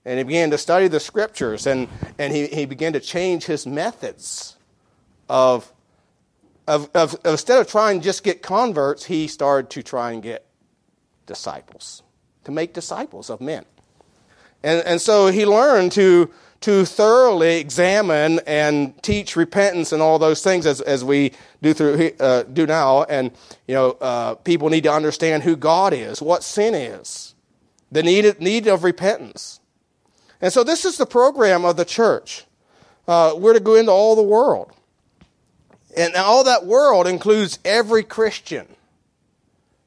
And 0.05 0.19
he 0.19 0.23
began 0.23 0.53
to 0.53 0.59
study 0.59 0.87
the 0.87 1.01
scriptures 1.01 1.67
and, 1.67 1.89
and 2.17 2.33
he, 2.33 2.47
he 2.47 2.65
began 2.65 2.93
to 2.93 3.01
change 3.01 3.45
his 3.45 3.67
methods 3.67 4.57
of, 5.29 5.73
of, 6.69 6.89
of, 6.95 7.17
instead 7.25 7.61
of 7.61 7.67
trying 7.67 7.99
to 7.99 8.05
just 8.05 8.23
get 8.23 8.41
converts, 8.41 9.05
he 9.07 9.27
started 9.27 9.69
to 9.71 9.83
try 9.83 10.13
and 10.13 10.23
get 10.23 10.47
disciples, 11.27 12.05
to 12.45 12.53
make 12.53 12.73
disciples 12.73 13.31
of 13.31 13.41
men. 13.41 13.65
And, 14.63 14.81
and 14.87 15.01
so 15.01 15.27
he 15.27 15.45
learned 15.45 15.91
to, 15.93 16.31
to 16.63 16.85
thoroughly 16.85 17.59
examine 17.59 18.41
and 18.47 19.01
teach 19.03 19.37
repentance 19.37 19.93
and 19.93 20.03
all 20.03 20.19
those 20.19 20.43
things 20.43 20.67
as, 20.67 20.81
as 20.81 21.05
we 21.05 21.33
do, 21.61 21.75
through, 21.75 22.13
uh, 22.19 22.43
do 22.45 22.67
now. 22.67 23.05
And, 23.05 23.31
you 23.67 23.75
know, 23.75 23.91
uh, 24.01 24.35
people 24.37 24.69
need 24.69 24.85
to 24.85 24.93
understand 24.93 25.43
who 25.43 25.57
God 25.57 25.93
is, 25.93 26.23
what 26.23 26.43
sin 26.43 26.75
is, 26.75 27.35
the 27.91 28.03
need, 28.03 28.41
need 28.41 28.67
of 28.67 28.85
repentance. 28.85 29.61
And 30.41 30.53
so 30.53 30.65
this 30.65 30.85
is 30.85 30.99
the 30.99 31.07
program 31.07 31.65
of 31.65 31.77
the 31.77 31.85
church. 31.85 32.45
Uh, 33.07 33.35
we're 33.37 33.55
to 33.55 33.61
go 33.61 33.75
into 33.75 33.93
all 33.93 34.17
the 34.17 34.23
world. 34.23 34.73
And 35.97 36.15
all 36.15 36.45
that 36.45 36.65
world 36.65 37.07
includes 37.07 37.59
every 37.65 38.03
Christian. 38.03 38.67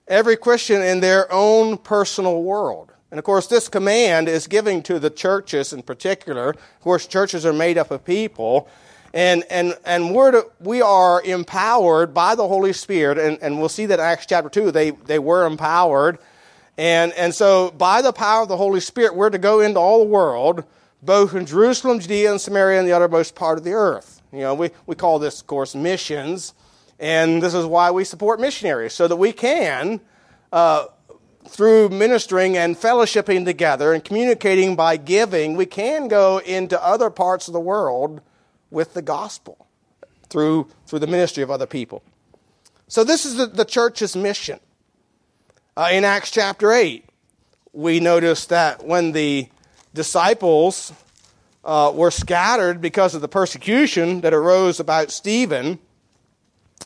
Every 0.08 0.38
Christian 0.38 0.82
in 0.82 1.00
their 1.00 1.32
own 1.32 1.78
personal 1.78 2.44
world. 2.44 2.92
And 3.16 3.20
of 3.20 3.24
course, 3.24 3.48
this 3.48 3.70
command 3.70 4.28
is 4.28 4.46
given 4.46 4.84
to 4.84 5.00
the 5.00 5.10
churches 5.10 5.72
in 5.72 5.84
particular. 5.84 6.50
Of 6.50 6.82
course, 6.82 7.08
churches 7.08 7.46
are 7.46 7.54
made 7.54 7.78
up 7.78 7.90
of 7.90 8.04
people. 8.04 8.68
And, 9.14 9.46
and, 9.50 9.74
and 9.86 10.14
we're 10.14 10.32
to, 10.32 10.48
we 10.60 10.82
are 10.82 11.22
empowered 11.24 12.14
by 12.14 12.36
the 12.36 12.46
Holy 12.46 12.74
Spirit. 12.74 13.18
And, 13.18 13.38
and 13.42 13.58
we'll 13.58 13.70
see 13.70 13.86
that 13.86 14.00
in 14.00 14.06
Acts 14.06 14.26
chapter 14.26 14.50
2, 14.50 14.70
they, 14.72 14.90
they 14.92 15.18
were 15.18 15.46
empowered. 15.46 16.18
And, 16.78 17.14
and 17.14 17.34
so, 17.34 17.72
by 17.72 18.02
the 18.02 18.12
power 18.12 18.42
of 18.42 18.50
the 18.50 18.58
Holy 18.58 18.82
Spirit, 18.82 19.16
we're 19.16 19.30
to 19.30 19.38
go 19.38 19.62
into 19.62 19.80
all 19.80 20.00
the 20.00 20.10
world, 20.10 20.66
both 21.02 21.34
in 21.34 21.46
Jerusalem, 21.46 22.02
Judea, 22.02 22.32
and 22.32 22.42
Samaria, 22.42 22.80
and 22.80 22.86
the 22.86 22.92
uttermost 22.92 23.34
part 23.34 23.58
of 23.58 23.64
the 23.64 23.72
earth. 23.72 24.22
You 24.34 24.40
know, 24.40 24.56
we, 24.56 24.72
we 24.88 24.96
call 24.96 25.20
this, 25.20 25.40
of 25.40 25.48
course, 25.48 25.74
missions. 25.74 26.54
And 27.00 27.42
this 27.42 27.54
is 27.54 27.66
why 27.66 27.92
we 27.92 28.04
support 28.04 28.42
missionaries, 28.42 28.92
so 28.92 29.08
that 29.08 29.16
we 29.16 29.32
can 29.32 30.02
uh, 30.52 30.88
through 31.48 31.90
ministering 31.90 32.58
and 32.58 32.76
fellowshipping 32.76 33.46
together 33.46 33.94
and 33.94 34.04
communicating 34.04 34.76
by 34.76 34.98
giving, 34.98 35.56
we 35.56 35.66
can 35.66 36.08
go 36.08 36.40
into 36.40 36.82
other 36.84 37.10
parts 37.10 37.48
of 37.48 37.54
the 37.54 37.60
world 37.60 38.22
with 38.72 38.94
the 38.94 39.02
gospel 39.02 39.68
through, 40.30 40.68
through 40.88 41.00
the 41.00 41.08
ministry 41.08 41.44
of 41.44 41.52
other 41.52 41.68
people. 41.68 42.04
So, 42.88 43.04
this 43.04 43.26
is 43.26 43.36
the, 43.36 43.48
the 43.48 43.66
church's 43.66 44.16
mission. 44.16 44.60
Uh, 45.78 45.90
in 45.92 46.04
Acts 46.04 46.32
chapter 46.32 46.72
8, 46.72 47.04
we 47.74 48.00
notice 48.00 48.46
that 48.46 48.86
when 48.86 49.12
the 49.12 49.50
disciples 49.94 50.94
uh, 51.64 51.92
were 51.94 52.12
scattered 52.12 52.80
because 52.80 53.16
of 53.16 53.22
the 53.22 53.28
persecution 53.28 54.22
that 54.22 54.34
arose 54.34 54.80
about 54.80 55.12
Stephen, 55.12 55.80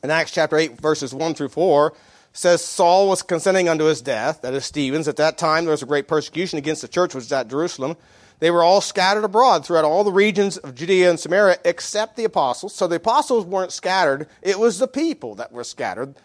in 0.04 0.10
Acts 0.10 0.32
chapter 0.32 0.58
8, 0.58 0.80
verses 0.80 1.14
1 1.14 1.34
through 1.36 1.50
4, 1.50 1.94
says 2.40 2.64
Saul 2.64 3.10
was 3.10 3.22
consenting 3.22 3.68
unto 3.68 3.84
his 3.84 4.02
death, 4.02 4.44
that 4.44 4.54
is 4.54 4.64
Stephen's. 4.64 5.10
At 5.10 5.18
that 5.18 5.38
time, 5.38 5.66
there 5.66 5.72
was 5.72 5.84
a 5.84 5.86
great 5.86 6.08
persecution 6.08 6.58
against 6.58 6.82
the 6.82 6.88
church 6.88 7.14
which 7.14 7.26
was 7.26 7.32
at 7.34 7.50
Jerusalem. 7.50 7.98
They 8.40 8.50
were 8.50 8.64
all 8.64 8.80
scattered 8.80 9.26
abroad 9.26 9.66
throughout 9.66 9.84
all 9.84 10.06
the 10.06 10.14
regions 10.14 10.56
of 10.56 10.74
Judea 10.74 11.10
and 11.10 11.20
Samaria, 11.20 11.58
except 11.66 12.16
the 12.16 12.24
apostles. 12.24 12.74
So 12.74 12.88
the 12.88 12.96
apostles 12.96 13.46
weren't 13.46 13.74
scattered, 13.74 14.30
it 14.42 14.58
was 14.58 14.80
the 14.80 14.88
people 14.88 15.36
that 15.36 15.52
were 15.52 15.66
scattered. 15.66 16.16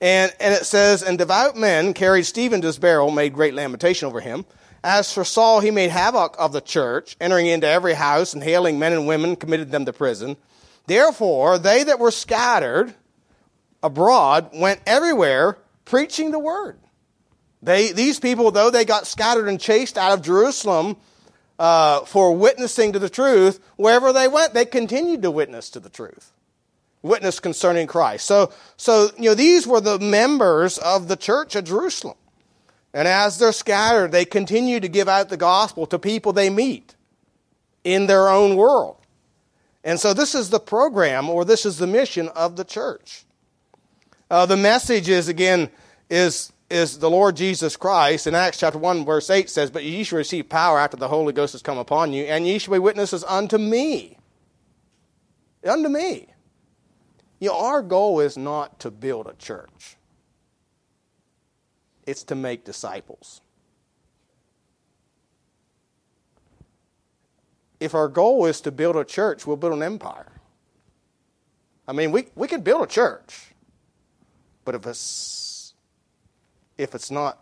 And, 0.00 0.34
and 0.40 0.52
it 0.52 0.66
says, 0.66 1.04
And 1.04 1.18
devout 1.18 1.56
men 1.56 1.94
carried 1.94 2.24
Stephen 2.24 2.60
to 2.62 2.66
his 2.66 2.78
burial, 2.80 3.12
made 3.12 3.32
great 3.32 3.54
lamentation 3.54 4.08
over 4.08 4.20
him. 4.20 4.44
As 4.82 5.12
for 5.12 5.24
Saul, 5.24 5.60
he 5.60 5.70
made 5.70 5.90
havoc 5.90 6.34
of 6.36 6.52
the 6.52 6.60
church, 6.60 7.16
entering 7.20 7.46
into 7.46 7.68
every 7.68 7.94
house 7.94 8.34
and 8.34 8.42
hailing 8.42 8.80
men 8.80 8.92
and 8.92 9.06
women, 9.06 9.36
committed 9.36 9.70
them 9.70 9.84
to 9.84 9.92
prison. 9.92 10.36
Therefore, 10.88 11.58
they 11.58 11.84
that 11.84 12.00
were 12.00 12.10
scattered, 12.10 12.92
abroad 13.84 14.50
went 14.54 14.80
everywhere 14.86 15.58
preaching 15.84 16.32
the 16.32 16.38
word. 16.38 16.78
They, 17.62 17.92
these 17.92 18.18
people, 18.18 18.50
though 18.50 18.70
they 18.70 18.84
got 18.84 19.06
scattered 19.06 19.48
and 19.48 19.60
chased 19.60 19.96
out 19.96 20.12
of 20.12 20.22
Jerusalem 20.22 20.96
uh, 21.58 22.00
for 22.00 22.34
witnessing 22.36 22.92
to 22.94 22.98
the 22.98 23.08
truth, 23.08 23.60
wherever 23.76 24.12
they 24.12 24.26
went, 24.26 24.54
they 24.54 24.64
continued 24.64 25.22
to 25.22 25.30
witness 25.30 25.70
to 25.70 25.80
the 25.80 25.88
truth, 25.88 26.32
witness 27.02 27.38
concerning 27.40 27.86
Christ. 27.86 28.26
So, 28.26 28.52
so 28.76 29.10
you 29.18 29.30
know, 29.30 29.34
these 29.34 29.66
were 29.66 29.80
the 29.80 29.98
members 29.98 30.78
of 30.78 31.08
the 31.08 31.16
church 31.16 31.54
at 31.54 31.64
Jerusalem. 31.64 32.16
And 32.92 33.08
as 33.08 33.38
they're 33.38 33.52
scattered, 33.52 34.12
they 34.12 34.24
continue 34.24 34.80
to 34.80 34.88
give 34.88 35.08
out 35.08 35.28
the 35.28 35.36
gospel 35.36 35.86
to 35.86 35.98
people 35.98 36.32
they 36.32 36.50
meet 36.50 36.94
in 37.82 38.06
their 38.06 38.28
own 38.28 38.56
world. 38.56 38.96
And 39.82 40.00
so 40.00 40.14
this 40.14 40.34
is 40.34 40.50
the 40.50 40.60
program 40.60 41.28
or 41.28 41.44
this 41.44 41.66
is 41.66 41.78
the 41.78 41.86
mission 41.86 42.28
of 42.30 42.56
the 42.56 42.64
church. 42.64 43.23
Uh, 44.30 44.46
the 44.46 44.56
message 44.56 45.08
is, 45.08 45.28
again, 45.28 45.70
is, 46.08 46.52
is 46.70 46.98
the 46.98 47.10
Lord 47.10 47.36
Jesus 47.36 47.76
Christ. 47.76 48.26
In 48.26 48.34
Acts 48.34 48.58
chapter 48.58 48.78
1, 48.78 49.04
verse 49.04 49.28
8 49.30 49.50
says, 49.50 49.70
But 49.70 49.84
ye 49.84 50.02
shall 50.02 50.18
receive 50.18 50.48
power 50.48 50.78
after 50.78 50.96
the 50.96 51.08
Holy 51.08 51.32
Ghost 51.32 51.52
has 51.52 51.62
come 51.62 51.78
upon 51.78 52.12
you, 52.12 52.24
and 52.24 52.46
ye 52.46 52.58
shall 52.58 52.74
be 52.74 52.78
witnesses 52.78 53.24
unto 53.24 53.58
me. 53.58 54.18
Unto 55.64 55.88
me. 55.88 56.28
You 57.38 57.48
know, 57.50 57.58
our 57.58 57.82
goal 57.82 58.20
is 58.20 58.36
not 58.38 58.80
to 58.80 58.90
build 58.90 59.26
a 59.26 59.34
church. 59.34 59.96
It's 62.06 62.24
to 62.24 62.34
make 62.34 62.64
disciples. 62.64 63.40
If 67.80 67.94
our 67.94 68.08
goal 68.08 68.46
is 68.46 68.60
to 68.62 68.72
build 68.72 68.96
a 68.96 69.04
church, 69.04 69.46
we'll 69.46 69.56
build 69.56 69.74
an 69.74 69.82
empire. 69.82 70.32
I 71.86 71.92
mean, 71.92 72.12
we, 72.12 72.28
we 72.34 72.48
can 72.48 72.62
build 72.62 72.82
a 72.82 72.86
church. 72.86 73.53
But 74.64 74.74
if 74.74 74.86
it's 74.86 75.74
if 76.76 76.94
it's 76.94 77.10
not 77.10 77.38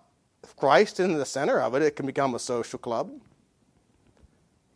Christ 0.56 1.00
in 1.00 1.14
the 1.14 1.24
center 1.24 1.60
of 1.60 1.74
it, 1.74 1.82
it 1.82 1.96
can 1.96 2.06
become 2.06 2.34
a 2.34 2.38
social 2.38 2.78
club. 2.78 3.10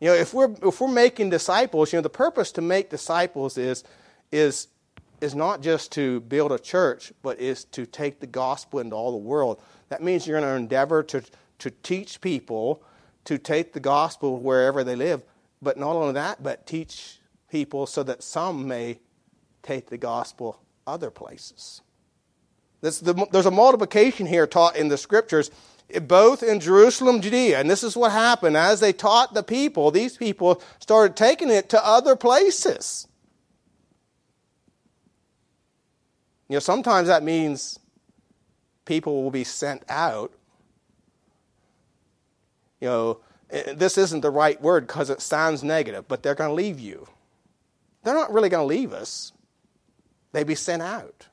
You 0.01 0.09
know, 0.09 0.15
if 0.15 0.35
we're 0.35 0.55
if 0.63 0.81
we're 0.81 0.89
making 0.89 1.31
disciples, 1.31 1.93
you 1.93 1.99
know, 1.99 2.03
the 2.03 2.11
purpose 2.11 2.53
to 2.53 2.63
make 2.63 2.91
disciples 2.91 3.57
is 3.57 3.85
is 4.31 4.69
is 5.21 5.35
not 5.35 5.63
just 5.63 5.93
to 5.93 6.21
build 6.21 6.53
a 6.53 6.59
church, 6.59 7.13
but 7.23 7.41
is 7.41 7.65
to 7.65 7.87
take 7.87 8.21
the 8.21 8.27
gospel 8.27 8.81
into 8.81 8.95
all 8.95 9.13
the 9.13 9.17
world. 9.17 9.61
That 9.89 10.03
means 10.03 10.27
you're 10.27 10.39
going 10.41 10.51
to 10.51 10.57
endeavor 10.57 11.03
to 11.05 11.23
to 11.59 11.71
teach 11.71 12.21
people 12.21 12.83
to 13.25 13.39
take 13.39 13.73
the 13.73 13.81
gospel 13.81 14.39
wherever 14.39 14.85
they 14.85 14.95
live, 14.95 15.23
but 15.61 15.77
not 15.77 15.97
only 15.97 16.13
that, 16.13 16.43
but 16.43 16.67
teach 16.67 17.19
people 17.51 17.87
so 17.87 18.03
that 18.03 18.23
some 18.23 18.69
may 18.69 19.01
take 19.63 19.89
the 19.89 19.99
gospel 19.99 20.61
other 20.87 21.11
places. 21.11 21.81
The, 22.81 23.27
there's 23.33 23.47
a 23.47 23.51
multiplication 23.51 24.27
here 24.27 24.47
taught 24.47 24.77
in 24.77 24.89
the 24.89 24.99
scriptures, 24.99 25.51
both 26.03 26.43
in 26.43 26.61
Jerusalem, 26.61 27.21
Judea. 27.21 27.59
And 27.59 27.71
this 27.71 27.83
is 27.83 27.97
what 27.97 28.13
happened. 28.13 28.57
As 28.57 28.81
they 28.81 28.93
taught 28.93 29.35
the 29.35 29.43
people, 29.43 29.91
these 29.91 30.17
people 30.17 30.63
started 30.79 31.17
taking 31.17 31.51
it 31.51 31.69
to 31.71 31.85
other 31.85 32.17
places. 32.17 33.09
You 36.49 36.55
know, 36.55 36.61
sometimes 36.61 37.09
that 37.09 37.23
means 37.23 37.79
people 38.85 39.23
will 39.23 39.31
be 39.31 39.45
sent 39.45 39.83
out. 39.89 40.33
You 42.81 42.89
know, 42.89 43.21
eh, 43.51 43.75
this 43.75 43.99
isn't 43.99 44.21
the 44.21 44.31
right 44.31 44.61
word 44.61 44.87
because 44.87 45.11
it 45.11 45.21
sounds 45.21 45.65
negative, 45.65 46.07
but 46.07 46.23
they're 46.23 46.35
going 46.35 46.51
to 46.51 46.55
leave 46.55 46.79
you. 46.79 47.09
They're 48.05 48.15
not 48.15 48.33
really 48.33 48.49
going 48.49 48.63
to 48.63 48.75
leave 48.75 48.93
us, 48.93 49.33
they 50.33 50.45
be 50.45 50.55
sent 50.55 50.83
out. 50.83 51.27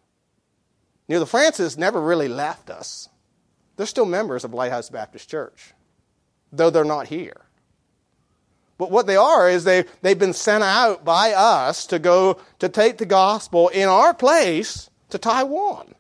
You 1.07 1.15
know, 1.15 1.19
the 1.19 1.25
Francis 1.25 1.77
never 1.77 2.01
really 2.01 2.27
left 2.27 2.69
us. 2.69 3.09
They're 3.75 3.85
still 3.85 4.05
members 4.05 4.43
of 4.43 4.53
Lighthouse 4.53 4.89
Baptist 4.89 5.29
Church, 5.29 5.73
though 6.51 6.69
they're 6.69 6.85
not 6.85 7.07
here. 7.07 7.41
But 8.77 8.91
what 8.91 9.07
they 9.07 9.15
are 9.15 9.49
is 9.49 9.63
they, 9.63 9.85
they've 10.01 10.17
been 10.17 10.33
sent 10.33 10.63
out 10.63 11.05
by 11.05 11.33
us 11.33 11.85
to 11.87 11.99
go 11.99 12.39
to 12.59 12.69
take 12.69 12.97
the 12.97 13.05
gospel 13.05 13.69
in 13.69 13.87
our 13.87 14.13
place 14.13 14.89
to 15.09 15.17
Taiwan. 15.17 15.93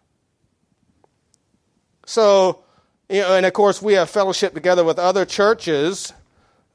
So, 2.05 2.63
you 3.09 3.21
know, 3.21 3.35
and 3.35 3.45
of 3.45 3.53
course, 3.53 3.81
we 3.81 3.93
have 3.93 4.09
fellowship 4.09 4.53
together 4.53 4.83
with 4.83 4.99
other 4.99 5.25
churches. 5.25 6.13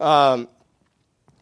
Um, 0.01 0.49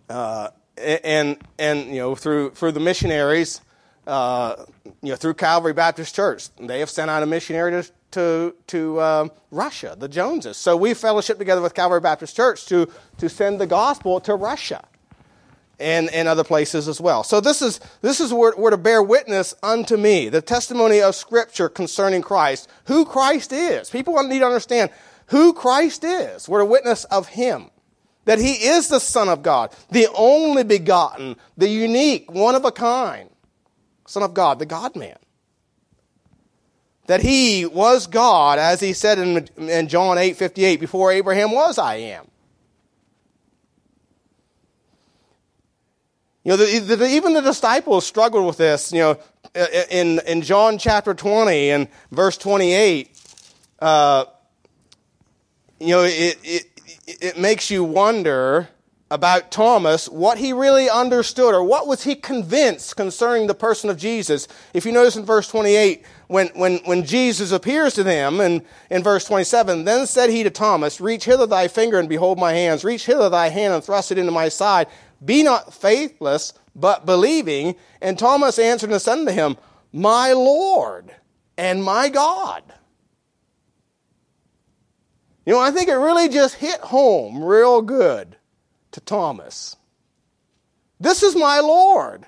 uh, 0.08 0.48
and 0.78 1.38
and 1.58 1.88
you 1.88 2.00
know 2.00 2.14
through 2.14 2.50
through 2.50 2.72
the 2.72 2.80
missionaries 2.80 3.60
uh, 4.06 4.64
you 5.02 5.10
know, 5.10 5.16
through 5.16 5.34
Calvary 5.34 5.72
Baptist 5.72 6.14
Church. 6.14 6.48
They 6.56 6.80
have 6.80 6.90
sent 6.90 7.10
out 7.10 7.22
a 7.22 7.26
missionary 7.26 7.72
to, 7.72 7.90
to, 8.12 8.54
to 8.68 9.00
um, 9.00 9.32
Russia, 9.50 9.96
the 9.98 10.08
Joneses. 10.08 10.56
So 10.56 10.76
we 10.76 10.94
fellowship 10.94 11.38
together 11.38 11.60
with 11.60 11.74
Calvary 11.74 12.00
Baptist 12.00 12.36
Church 12.36 12.66
to, 12.66 12.88
to 13.18 13.28
send 13.28 13.60
the 13.60 13.66
gospel 13.66 14.20
to 14.20 14.34
Russia 14.34 14.84
and, 15.78 16.08
and 16.10 16.28
other 16.28 16.44
places 16.44 16.88
as 16.88 17.00
well. 17.00 17.22
So 17.22 17.40
this 17.40 17.60
is, 17.60 17.80
this 18.00 18.20
is 18.20 18.32
where, 18.32 18.52
where 18.52 18.70
to 18.70 18.76
bear 18.76 19.02
witness 19.02 19.54
unto 19.62 19.96
me, 19.96 20.28
the 20.28 20.42
testimony 20.42 21.00
of 21.00 21.14
Scripture 21.14 21.68
concerning 21.68 22.22
Christ, 22.22 22.68
who 22.84 23.04
Christ 23.04 23.52
is. 23.52 23.90
People 23.90 24.20
need 24.22 24.38
to 24.40 24.46
understand 24.46 24.90
who 25.26 25.52
Christ 25.52 26.04
is. 26.04 26.48
We're 26.48 26.60
a 26.60 26.66
witness 26.66 27.04
of 27.06 27.28
Him. 27.28 27.70
That 28.24 28.38
He 28.38 28.52
is 28.52 28.88
the 28.88 28.98
Son 28.98 29.28
of 29.28 29.42
God, 29.42 29.72
the 29.90 30.08
only 30.14 30.64
begotten, 30.64 31.36
the 31.56 31.68
unique, 31.68 32.32
one 32.32 32.54
of 32.54 32.64
a 32.64 32.72
kind 32.72 33.30
Son 34.06 34.22
of 34.22 34.34
God, 34.34 34.58
the 34.58 34.66
God 34.66 34.96
man. 34.96 35.16
That 37.06 37.20
he 37.20 37.66
was 37.66 38.06
God, 38.06 38.58
as 38.58 38.80
he 38.80 38.92
said 38.92 39.18
in, 39.18 39.48
in 39.68 39.88
John 39.88 40.18
8 40.18 40.36
58, 40.36 40.80
before 40.80 41.12
Abraham 41.12 41.52
was, 41.52 41.78
I 41.78 41.96
am. 41.96 42.26
You 46.42 46.50
know, 46.52 46.56
the, 46.58 46.96
the, 46.96 47.08
even 47.08 47.34
the 47.34 47.40
disciples 47.40 48.06
struggled 48.06 48.46
with 48.46 48.56
this. 48.56 48.92
You 48.92 49.00
know, 49.00 49.18
in, 49.90 50.20
in 50.26 50.42
John 50.42 50.78
chapter 50.78 51.12
20 51.12 51.70
and 51.70 51.88
verse 52.12 52.38
28, 52.38 53.20
uh, 53.80 54.26
you 55.80 55.88
know, 55.88 56.02
it, 56.04 56.38
it, 56.44 56.66
it 57.06 57.38
makes 57.38 57.70
you 57.70 57.82
wonder 57.82 58.68
about 59.10 59.52
Thomas 59.52 60.08
what 60.08 60.38
he 60.38 60.52
really 60.52 60.90
understood 60.90 61.54
or 61.54 61.62
what 61.62 61.86
was 61.86 62.02
he 62.02 62.16
convinced 62.16 62.96
concerning 62.96 63.46
the 63.46 63.54
person 63.54 63.88
of 63.88 63.96
Jesus. 63.96 64.48
If 64.74 64.84
you 64.84 64.92
notice 64.92 65.16
in 65.16 65.24
verse 65.24 65.48
28, 65.48 66.04
when, 66.26 66.48
when, 66.48 66.78
when 66.78 67.04
Jesus 67.04 67.52
appears 67.52 67.94
to 67.94 68.02
them, 68.02 68.40
and 68.40 68.62
in 68.90 69.04
verse 69.04 69.24
27, 69.24 69.84
then 69.84 70.06
said 70.06 70.30
he 70.30 70.42
to 70.42 70.50
Thomas, 70.50 71.00
Reach 71.00 71.24
hither 71.24 71.46
thy 71.46 71.68
finger 71.68 72.00
and 72.00 72.08
behold 72.08 72.38
my 72.38 72.52
hands. 72.52 72.84
Reach 72.84 73.06
hither 73.06 73.28
thy 73.28 73.48
hand 73.48 73.74
and 73.74 73.84
thrust 73.84 74.10
it 74.10 74.18
into 74.18 74.32
my 74.32 74.48
side. 74.48 74.88
Be 75.24 75.44
not 75.44 75.72
faithless, 75.72 76.52
but 76.74 77.06
believing. 77.06 77.76
And 78.02 78.18
Thomas 78.18 78.58
answered 78.58 78.90
and 78.90 79.00
said 79.00 79.18
unto 79.18 79.32
him, 79.32 79.56
My 79.92 80.32
Lord 80.32 81.14
and 81.56 81.82
my 81.84 82.08
God. 82.08 82.64
You 85.46 85.52
know, 85.52 85.60
I 85.60 85.70
think 85.70 85.88
it 85.88 85.94
really 85.94 86.28
just 86.28 86.56
hit 86.56 86.80
home 86.80 87.44
real 87.44 87.80
good 87.82 88.36
to 88.96 89.00
Thomas. 89.00 89.76
This 90.98 91.22
is 91.22 91.36
my 91.36 91.60
Lord. 91.60 92.24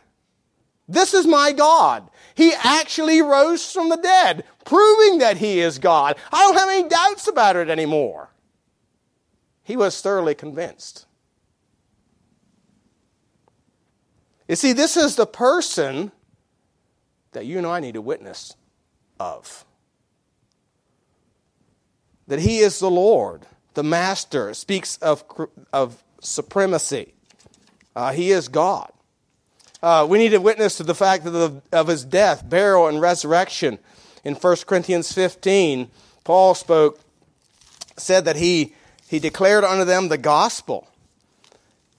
This 0.86 1.14
is 1.14 1.26
my 1.26 1.52
God. 1.52 2.06
He 2.34 2.52
actually 2.62 3.22
rose 3.22 3.72
from 3.72 3.88
the 3.88 3.96
dead, 3.96 4.44
proving 4.66 5.20
that 5.20 5.38
he 5.38 5.60
is 5.60 5.78
God. 5.78 6.16
I 6.30 6.42
don't 6.42 6.58
have 6.58 6.68
any 6.68 6.86
doubts 6.86 7.26
about 7.26 7.56
it 7.56 7.70
anymore. 7.70 8.28
He 9.62 9.78
was 9.78 9.98
thoroughly 10.02 10.34
convinced. 10.34 11.06
You 14.46 14.56
see, 14.56 14.74
this 14.74 14.98
is 14.98 15.16
the 15.16 15.26
person 15.26 16.12
that 17.32 17.46
you 17.46 17.56
and 17.56 17.66
I 17.66 17.80
need 17.80 17.96
a 17.96 18.02
witness 18.02 18.54
of. 19.18 19.64
That 22.26 22.40
he 22.40 22.58
is 22.58 22.78
the 22.78 22.90
Lord, 22.90 23.46
the 23.72 23.82
Master, 23.82 24.52
speaks 24.52 24.98
of, 24.98 25.24
of 25.72 26.02
supremacy. 26.20 27.14
Uh, 27.94 28.12
he 28.12 28.30
is 28.30 28.48
God. 28.48 28.90
Uh, 29.82 30.06
we 30.08 30.18
need 30.18 30.34
a 30.34 30.40
witness 30.40 30.76
to 30.76 30.82
the 30.82 30.94
fact 30.94 31.26
of, 31.26 31.62
of 31.72 31.86
his 31.86 32.04
death, 32.04 32.48
burial, 32.48 32.88
and 32.88 33.00
resurrection. 33.00 33.78
In 34.24 34.34
1 34.34 34.56
Corinthians 34.66 35.12
15, 35.12 35.88
Paul 36.24 36.54
spoke, 36.54 37.00
said 37.96 38.24
that 38.24 38.36
he, 38.36 38.74
he 39.08 39.18
declared 39.18 39.64
unto 39.64 39.84
them 39.84 40.08
the 40.08 40.18
gospel. 40.18 40.88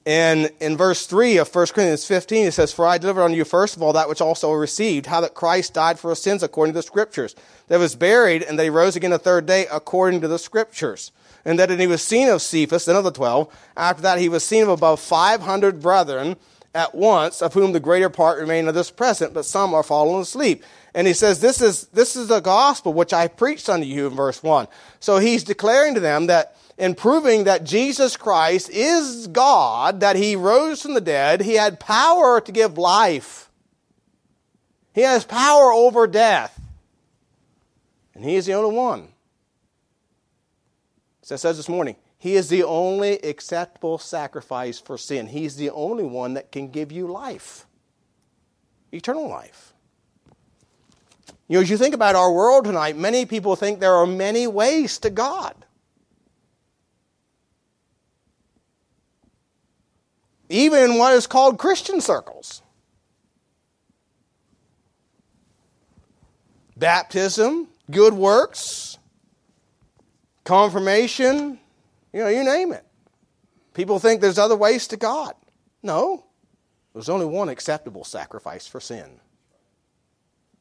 And 0.06 0.52
in 0.60 0.76
verse 0.76 1.06
3 1.06 1.38
of 1.38 1.54
1 1.54 1.68
Corinthians 1.68 2.06
15, 2.06 2.48
it 2.48 2.52
says, 2.52 2.74
For 2.74 2.86
I 2.86 2.98
delivered 2.98 3.24
unto 3.24 3.38
you 3.38 3.46
first 3.46 3.76
of 3.76 3.84
all 3.84 3.94
that 3.94 4.10
which 4.10 4.22
also 4.22 4.52
received, 4.52 5.06
how 5.06 5.22
that 5.22 5.34
Christ 5.34 5.74
died 5.74 6.00
for 6.00 6.10
our 6.10 6.16
sins 6.16 6.44
according 6.44 6.74
to 6.74 6.80
the 6.80 6.84
Scriptures, 6.84 7.36
that 7.68 7.80
was 7.80 7.96
buried, 7.96 8.44
and 8.44 8.58
that 8.58 8.64
he 8.64 8.70
rose 8.70 8.96
again 8.96 9.12
the 9.12 9.20
third 9.20 9.46
day 9.46 9.68
according 9.72 10.22
to 10.22 10.28
the 10.28 10.40
Scriptures 10.40 11.12
and 11.46 11.60
that 11.60 11.70
he 11.70 11.88
was 11.88 12.02
seen 12.02 12.30
of 12.30 12.42
Cephas, 12.42 12.86
then 12.86 12.96
of 12.96 13.04
the 13.04 13.12
twelve. 13.12 13.54
After 13.78 14.02
that, 14.04 14.20
he 14.20 14.30
was 14.30 14.44
seen 14.44 14.64
of 14.64 14.70
above 14.70 15.00
five 15.00 15.42
hundred 15.42 15.82
brethren 15.82 16.36
at 16.74 16.94
once, 16.94 17.42
of 17.42 17.54
whom 17.54 17.72
the 17.72 17.80
greater 17.80 18.10
part 18.10 18.40
remain 18.40 18.68
of 18.68 18.76
this 18.76 18.92
present, 18.92 19.34
but 19.34 19.46
some 19.46 19.74
are 19.74 19.84
fallen 19.84 20.22
asleep. 20.22 20.64
And 20.94 21.08
he 21.08 21.14
says, 21.14 21.40
This 21.40 21.62
is 21.62 21.88
this 21.88 22.16
is 22.16 22.28
the 22.28 22.40
gospel 22.40 22.94
which 22.94 23.14
I 23.14 23.28
preached 23.28 23.70
unto 23.70 23.86
you 23.86 24.08
in 24.08 24.16
verse 24.16 24.42
one. 24.44 24.68
So 25.00 25.18
he's 25.20 25.44
declaring 25.44 25.94
to 25.96 26.00
them 26.00 26.28
that 26.28 26.56
in 26.78 26.96
proving 26.96 27.44
that 27.44 27.64
Jesus 27.64 28.16
Christ 28.16 28.70
is 28.70 29.28
God, 29.28 30.00
that 30.00 30.16
he 30.16 30.36
rose 30.36 30.82
from 30.82 30.94
the 30.94 31.02
dead, 31.02 31.42
he 31.42 31.56
had 31.56 31.80
power 31.80 32.40
to 32.42 32.52
give 32.52 32.78
life. 32.78 33.50
He 34.94 35.02
has 35.02 35.26
power 35.26 35.72
over 35.72 36.08
death. 36.08 36.60
And 38.16 38.24
he 38.24 38.36
is 38.36 38.46
the 38.46 38.54
only 38.54 38.76
one 38.76 39.10
as 41.32 41.46
I 41.46 41.50
said 41.50 41.58
this 41.58 41.70
morning, 41.70 41.96
He 42.18 42.36
is 42.36 42.50
the 42.50 42.64
only 42.64 43.20
acceptable 43.20 43.98
sacrifice 43.98 44.80
for 44.80 44.98
sin. 44.98 45.28
He's 45.28 45.56
the 45.56 45.70
only 45.72 46.04
one 46.04 46.34
that 46.34 46.52
can 46.52 46.70
give 46.70 46.92
you 46.92 47.08
life, 47.08 47.66
eternal 48.92 49.28
life. 49.28 49.74
You 51.48 51.58
know, 51.58 51.62
as 51.62 51.70
you 51.70 51.78
think 51.78 51.96
about 51.96 52.16
our 52.16 52.32
world 52.32 52.66
tonight, 52.66 52.96
many 52.96 53.26
people 53.26 53.56
think 53.56 53.80
there 53.80 53.96
are 53.96 54.06
many 54.06 54.46
ways 54.46 55.00
to 55.00 55.10
God. 55.10 55.56
Even 60.48 60.92
in 60.92 60.98
what 60.98 61.14
is 61.14 61.26
called 61.26 61.58
Christian 61.58 62.02
circles. 62.02 62.62
Baptism, 66.78 67.68
good 67.90 68.14
works, 68.14 68.99
confirmation, 70.44 71.60
you 72.14 72.22
know, 72.22 72.28
you 72.28 72.44
name 72.44 72.72
it. 72.72 72.86
People 73.74 74.00
think 74.00 74.22
there's 74.22 74.40
other 74.40 74.56
ways 74.56 74.88
to 74.88 74.98
God. 74.98 75.34
No, 75.82 76.26
there's 76.94 77.10
only 77.10 77.26
one 77.26 77.50
acceptable 77.50 78.04
sacrifice 78.04 78.68
for 78.68 78.80
sin. 78.80 79.20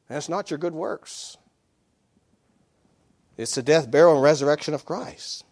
It's 0.09 0.29
not 0.29 0.49
your 0.49 0.57
good 0.57 0.73
works. 0.73 1.37
It's 3.37 3.55
the 3.55 3.63
death, 3.63 3.89
burial, 3.89 4.15
and 4.15 4.23
resurrection 4.23 4.73
of 4.73 4.85
Christ. 4.85 5.43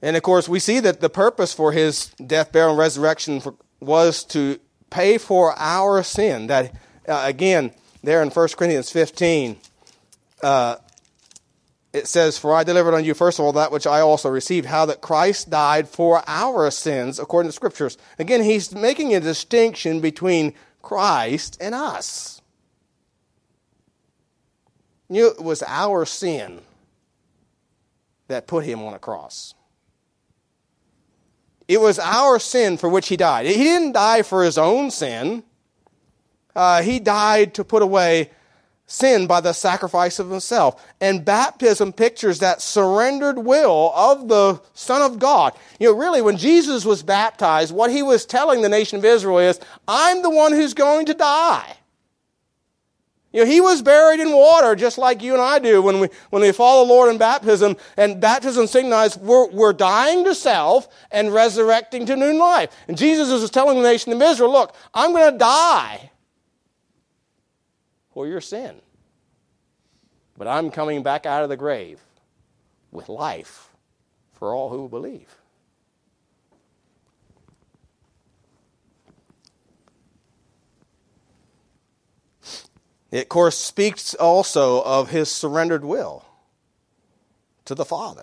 And 0.00 0.16
of 0.16 0.22
course, 0.22 0.48
we 0.48 0.58
see 0.58 0.80
that 0.80 1.00
the 1.00 1.10
purpose 1.10 1.52
for 1.52 1.72
his 1.72 2.06
death, 2.26 2.50
burial, 2.50 2.70
and 2.70 2.78
resurrection 2.78 3.42
was 3.80 4.24
to 4.24 4.58
pay 4.90 5.18
for 5.18 5.54
our 5.58 6.02
sin. 6.02 6.48
That, 6.48 6.74
uh, 7.08 7.22
again, 7.24 7.72
there 8.02 8.22
in 8.22 8.30
1 8.30 8.48
Corinthians 8.56 8.90
15, 8.90 9.58
uh, 10.42 10.76
it 11.92 12.08
says, 12.08 12.38
For 12.38 12.54
I 12.54 12.64
delivered 12.64 12.94
unto 12.94 13.06
you 13.06 13.14
first 13.14 13.38
of 13.38 13.44
all 13.44 13.52
that 13.52 13.72
which 13.72 13.86
I 13.86 14.00
also 14.00 14.28
received, 14.28 14.66
how 14.66 14.86
that 14.86 15.00
Christ 15.00 15.50
died 15.50 15.88
for 15.88 16.22
our 16.26 16.70
sins, 16.70 17.18
according 17.18 17.50
to 17.50 17.54
Scriptures. 17.54 17.98
Again, 18.18 18.42
he's 18.42 18.74
making 18.74 19.14
a 19.14 19.20
distinction 19.20 20.00
between 20.00 20.54
Christ 20.80 21.58
and 21.60 21.74
us. 21.74 22.40
It 25.10 25.42
was 25.42 25.62
our 25.66 26.06
sin 26.06 26.62
that 28.28 28.46
put 28.46 28.64
him 28.64 28.82
on 28.82 28.94
a 28.94 28.98
cross. 28.98 29.54
It 31.68 31.80
was 31.80 31.98
our 31.98 32.38
sin 32.38 32.78
for 32.78 32.88
which 32.88 33.08
he 33.08 33.16
died. 33.16 33.46
He 33.46 33.54
didn't 33.54 33.92
die 33.92 34.22
for 34.22 34.42
his 34.42 34.56
own 34.56 34.90
sin. 34.90 35.42
Uh, 36.56 36.82
he 36.82 36.98
died 36.98 37.54
to 37.54 37.64
put 37.64 37.82
away 37.82 38.30
sin 38.92 39.26
by 39.26 39.40
the 39.40 39.52
sacrifice 39.52 40.18
of 40.18 40.30
himself. 40.30 40.84
And 41.00 41.24
baptism 41.24 41.92
pictures 41.92 42.40
that 42.40 42.60
surrendered 42.60 43.38
will 43.38 43.90
of 43.96 44.28
the 44.28 44.60
Son 44.74 45.00
of 45.02 45.18
God. 45.18 45.54
You 45.80 45.88
know, 45.88 45.98
really, 45.98 46.20
when 46.20 46.36
Jesus 46.36 46.84
was 46.84 47.02
baptized, 47.02 47.74
what 47.74 47.90
he 47.90 48.02
was 48.02 48.26
telling 48.26 48.60
the 48.60 48.68
nation 48.68 48.98
of 48.98 49.04
Israel 49.04 49.38
is, 49.38 49.58
I'm 49.88 50.22
the 50.22 50.30
one 50.30 50.52
who's 50.52 50.74
going 50.74 51.06
to 51.06 51.14
die. 51.14 51.76
You 53.32 53.40
know, 53.40 53.50
he 53.50 53.62
was 53.62 53.80
buried 53.80 54.20
in 54.20 54.30
water 54.30 54.76
just 54.76 54.98
like 54.98 55.22
you 55.22 55.32
and 55.32 55.40
I 55.40 55.58
do 55.58 55.80
when 55.80 55.98
we, 55.98 56.08
when 56.28 56.42
we 56.42 56.52
follow 56.52 56.84
the 56.84 56.92
Lord 56.92 57.10
in 57.10 57.16
baptism. 57.16 57.78
And 57.96 58.20
baptism 58.20 58.66
signifies 58.66 59.16
we're, 59.16 59.48
we're 59.48 59.72
dying 59.72 60.22
to 60.24 60.34
self 60.34 60.86
and 61.10 61.32
resurrecting 61.32 62.04
to 62.06 62.16
new 62.16 62.34
life. 62.34 62.76
And 62.88 62.98
Jesus 62.98 63.30
was 63.30 63.50
telling 63.50 63.78
the 63.78 63.88
nation 63.88 64.12
of 64.12 64.20
Israel, 64.20 64.52
look, 64.52 64.74
I'm 64.92 65.12
going 65.12 65.32
to 65.32 65.38
die 65.38 66.10
for 68.12 68.26
your 68.26 68.40
sin. 68.40 68.80
But 70.36 70.48
I'm 70.48 70.70
coming 70.70 71.02
back 71.02 71.26
out 71.26 71.42
of 71.42 71.48
the 71.48 71.56
grave 71.56 72.00
with 72.90 73.08
life 73.08 73.70
for 74.32 74.54
all 74.54 74.70
who 74.70 74.88
believe. 74.88 75.36
It, 83.10 83.24
of 83.24 83.28
course, 83.28 83.58
speaks 83.58 84.14
also 84.14 84.82
of 84.82 85.10
his 85.10 85.30
surrendered 85.30 85.84
will 85.84 86.24
to 87.66 87.74
the 87.74 87.84
Father. 87.84 88.22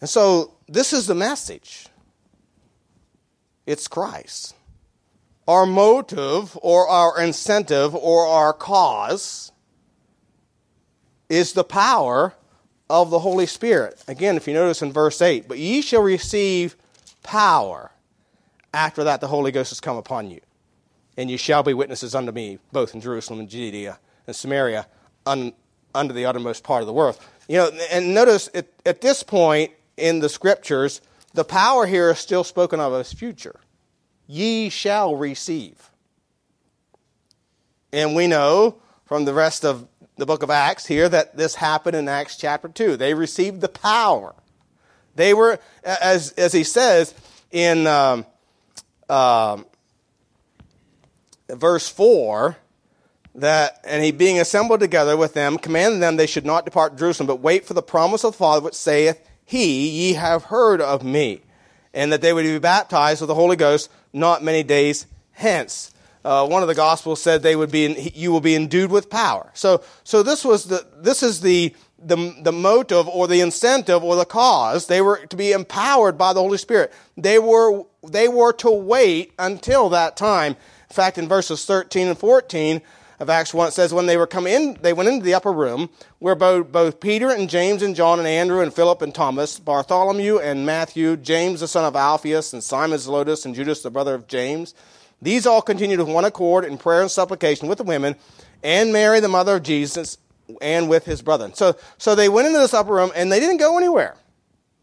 And 0.00 0.08
so, 0.08 0.54
this 0.68 0.92
is 0.92 1.08
the 1.08 1.14
message 1.14 1.88
it's 3.66 3.88
Christ 3.88 4.54
our 5.48 5.64
motive 5.64 6.58
or 6.60 6.86
our 6.86 7.18
incentive 7.20 7.94
or 7.94 8.26
our 8.26 8.52
cause 8.52 9.50
is 11.30 11.54
the 11.54 11.64
power 11.64 12.34
of 12.90 13.08
the 13.08 13.18
Holy 13.18 13.46
Spirit. 13.46 14.04
Again, 14.06 14.36
if 14.36 14.46
you 14.46 14.52
notice 14.52 14.82
in 14.82 14.92
verse 14.92 15.22
8, 15.22 15.48
but 15.48 15.58
ye 15.58 15.80
shall 15.80 16.02
receive 16.02 16.76
power 17.22 17.90
after 18.74 19.04
that 19.04 19.22
the 19.22 19.26
Holy 19.26 19.50
Ghost 19.50 19.70
has 19.70 19.80
come 19.80 19.96
upon 19.96 20.30
you. 20.30 20.40
And 21.16 21.30
you 21.30 21.38
shall 21.38 21.62
be 21.62 21.72
witnesses 21.72 22.14
unto 22.14 22.30
me, 22.30 22.58
both 22.70 22.94
in 22.94 23.00
Jerusalem 23.00 23.40
and 23.40 23.48
Judea 23.48 23.98
and 24.26 24.36
Samaria, 24.36 24.86
un, 25.24 25.54
under 25.94 26.12
the 26.12 26.26
uttermost 26.26 26.62
part 26.62 26.82
of 26.82 26.86
the 26.86 26.92
world. 26.92 27.18
You 27.48 27.56
know, 27.56 27.70
and 27.90 28.12
notice 28.12 28.50
at, 28.54 28.68
at 28.84 29.00
this 29.00 29.22
point 29.22 29.72
in 29.96 30.20
the 30.20 30.28
scriptures, 30.28 31.00
the 31.32 31.44
power 31.44 31.86
here 31.86 32.10
is 32.10 32.18
still 32.18 32.44
spoken 32.44 32.80
of 32.80 32.92
as 32.92 33.12
future 33.14 33.58
ye 34.28 34.68
shall 34.68 35.16
receive. 35.16 35.90
And 37.92 38.14
we 38.14 38.28
know 38.28 38.76
from 39.06 39.24
the 39.24 39.34
rest 39.34 39.64
of 39.64 39.88
the 40.16 40.26
book 40.26 40.42
of 40.42 40.50
Acts 40.50 40.86
here 40.86 41.08
that 41.08 41.36
this 41.36 41.56
happened 41.56 41.96
in 41.96 42.08
Acts 42.08 42.36
chapter 42.36 42.68
2. 42.68 42.96
They 42.96 43.14
received 43.14 43.60
the 43.60 43.68
power. 43.68 44.34
They 45.16 45.32
were, 45.32 45.58
as, 45.82 46.32
as 46.32 46.52
he 46.52 46.62
says 46.62 47.14
in 47.50 47.86
um, 47.86 48.26
um, 49.08 49.64
verse 51.48 51.88
4, 51.88 52.56
that, 53.36 53.80
and 53.84 54.02
he 54.02 54.10
being 54.10 54.38
assembled 54.38 54.80
together 54.80 55.16
with 55.16 55.32
them, 55.32 55.58
commanded 55.58 56.02
them 56.02 56.16
they 56.16 56.26
should 56.26 56.46
not 56.46 56.64
depart 56.64 56.98
Jerusalem, 56.98 57.26
but 57.26 57.40
wait 57.40 57.64
for 57.64 57.74
the 57.74 57.82
promise 57.82 58.24
of 58.24 58.32
the 58.32 58.38
Father, 58.38 58.60
which 58.64 58.74
saith, 58.74 59.26
He, 59.44 59.88
ye 59.88 60.12
have 60.14 60.44
heard 60.44 60.80
of 60.80 61.02
me. 61.02 61.42
And 61.94 62.12
that 62.12 62.20
they 62.20 62.32
would 62.32 62.42
be 62.42 62.58
baptized 62.58 63.20
with 63.20 63.28
the 63.28 63.34
Holy 63.34 63.56
Ghost 63.56 63.90
not 64.12 64.42
many 64.42 64.62
days 64.62 65.06
hence. 65.32 65.92
Uh, 66.24 66.46
one 66.46 66.62
of 66.62 66.68
the 66.68 66.74
Gospels 66.74 67.22
said 67.22 67.42
they 67.42 67.56
would 67.56 67.70
be, 67.70 67.84
in, 67.84 68.10
you 68.14 68.32
will 68.32 68.40
be 68.40 68.54
endued 68.54 68.90
with 68.90 69.08
power. 69.08 69.50
So, 69.54 69.82
so 70.04 70.22
this 70.22 70.44
was 70.44 70.64
the, 70.64 70.86
this 70.96 71.22
is 71.22 71.40
the, 71.40 71.74
the, 71.98 72.34
the 72.42 72.52
motive 72.52 73.08
or 73.08 73.26
the 73.28 73.40
incentive 73.40 74.02
or 74.02 74.16
the 74.16 74.24
cause. 74.24 74.86
They 74.86 75.00
were 75.00 75.24
to 75.26 75.36
be 75.36 75.52
empowered 75.52 76.18
by 76.18 76.32
the 76.32 76.40
Holy 76.40 76.58
Spirit. 76.58 76.92
They 77.16 77.38
were, 77.38 77.84
they 78.06 78.28
were 78.28 78.52
to 78.54 78.70
wait 78.70 79.32
until 79.38 79.88
that 79.90 80.16
time. 80.16 80.56
In 80.90 80.94
fact, 80.94 81.18
in 81.18 81.28
verses 81.28 81.64
13 81.64 82.08
and 82.08 82.18
14, 82.18 82.82
of 83.18 83.28
Acts 83.28 83.52
1, 83.52 83.68
it 83.68 83.70
says, 83.72 83.92
when 83.92 84.06
they 84.06 84.16
were 84.16 84.26
come 84.26 84.46
in, 84.46 84.78
they 84.80 84.92
went 84.92 85.08
into 85.08 85.24
the 85.24 85.34
upper 85.34 85.52
room 85.52 85.90
where 86.18 86.34
both, 86.34 86.70
both 86.70 87.00
Peter 87.00 87.30
and 87.30 87.50
James 87.50 87.82
and 87.82 87.96
John 87.96 88.18
and 88.18 88.28
Andrew 88.28 88.60
and 88.60 88.72
Philip 88.72 89.02
and 89.02 89.14
Thomas, 89.14 89.58
Bartholomew 89.58 90.38
and 90.38 90.64
Matthew, 90.64 91.16
James 91.16 91.60
the 91.60 91.68
son 91.68 91.84
of 91.84 91.96
Alphaeus 91.96 92.52
and 92.52 92.62
Simon 92.62 92.98
Zelotes 92.98 93.44
and 93.44 93.54
Judas 93.54 93.82
the 93.82 93.90
brother 93.90 94.14
of 94.14 94.28
James. 94.28 94.74
These 95.20 95.46
all 95.46 95.62
continued 95.62 95.98
with 95.98 96.08
one 96.08 96.24
accord 96.24 96.64
in 96.64 96.78
prayer 96.78 97.02
and 97.02 97.10
supplication 97.10 97.68
with 97.68 97.78
the 97.78 97.84
women 97.84 98.14
and 98.62 98.92
Mary, 98.92 99.20
the 99.20 99.28
mother 99.28 99.56
of 99.56 99.62
Jesus, 99.64 100.18
and 100.60 100.88
with 100.88 101.04
his 101.04 101.22
brethren. 101.22 101.54
So, 101.54 101.76
so 101.98 102.14
they 102.14 102.28
went 102.28 102.46
into 102.46 102.58
this 102.58 102.74
upper 102.74 102.94
room 102.94 103.10
and 103.14 103.30
they 103.32 103.40
didn't 103.40 103.58
go 103.58 103.76
anywhere. 103.76 104.16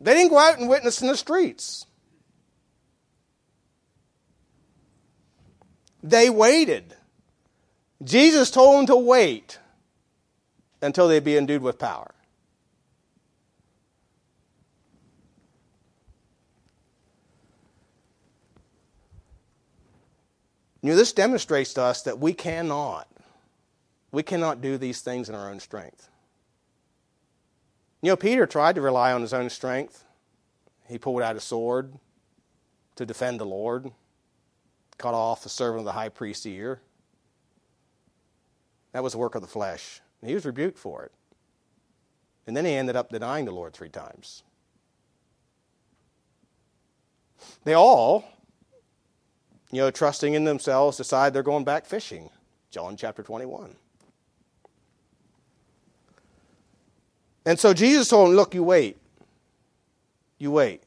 They 0.02 0.14
didn't 0.14 0.30
go 0.30 0.38
out 0.38 0.60
and 0.60 0.70
witness 0.70 1.02
in 1.02 1.08
the 1.08 1.18
streets. 1.18 1.86
They 6.04 6.30
waited. 6.30 6.96
Jesus 8.06 8.52
told 8.52 8.78
them 8.78 8.86
to 8.86 8.96
wait 8.96 9.60
until 10.82 11.08
they'd 11.08 11.24
be 11.24 11.38
endued 11.38 11.64
with 11.64 11.80
power. 11.80 12.14
You 20.84 20.92
know, 20.92 20.98
this 20.98 21.14
demonstrates 21.14 21.74
to 21.74 21.82
us 21.82 22.04
that 22.04 22.20
we 22.20 22.32
cannot, 22.32 23.08
we 24.12 24.22
cannot 24.22 24.62
do 24.62 24.78
these 24.78 25.02
things 25.02 25.30
in 25.30 25.34
our 25.34 25.50
own 25.50 25.60
strength. 25.60 26.10
You 28.04 28.12
know, 28.12 28.16
Peter 28.16 28.46
tried 28.46 28.76
to 28.76 28.82
rely 28.82 29.12
on 29.12 29.22
his 29.22 29.34
own 29.34 29.50
strength. 29.50 30.04
He 30.88 31.00
pulled 31.00 31.24
out 31.24 31.36
a 31.36 31.40
sword 31.40 31.96
to 32.98 33.06
defend 33.06 33.40
the 33.40 33.48
Lord, 33.48 33.90
cut 35.00 35.16
off 35.16 35.42
the 35.42 35.50
servant 35.50 35.80
of 35.80 35.86
the 35.86 35.94
high 35.94 36.10
priest's 36.10 36.46
ear. 36.46 36.82
That 38.96 39.04
was 39.04 39.12
the 39.12 39.20
work 39.20 39.36
of 39.36 39.42
the 39.42 39.48
flesh. 39.50 40.00
And 40.22 40.30
he 40.30 40.36
was 40.36 40.46
rebuked 40.46 40.78
for 40.78 41.04
it. 41.04 41.12
And 42.48 42.56
then 42.56 42.64
he 42.64 42.72
ended 42.72 42.96
up 42.96 43.10
denying 43.10 43.44
the 43.44 43.52
Lord 43.52 43.74
three 43.74 43.90
times. 43.90 44.42
They 47.66 47.74
all, 47.74 48.24
you 49.70 49.82
know, 49.82 49.92
trusting 49.92 50.34
in 50.34 50.46
themselves, 50.46 50.96
decide 50.96 51.34
they're 51.34 51.44
going 51.44 51.66
back 51.66 51.86
fishing. 51.86 52.30
John 52.72 52.96
chapter 52.96 53.22
21. 53.22 53.76
And 57.46 57.60
so 57.60 57.74
Jesus 57.74 58.08
told 58.08 58.30
them, 58.30 58.38
Look, 58.38 58.56
you 58.56 58.64
wait. 58.64 58.98
You 60.38 60.52
wait. 60.52 60.84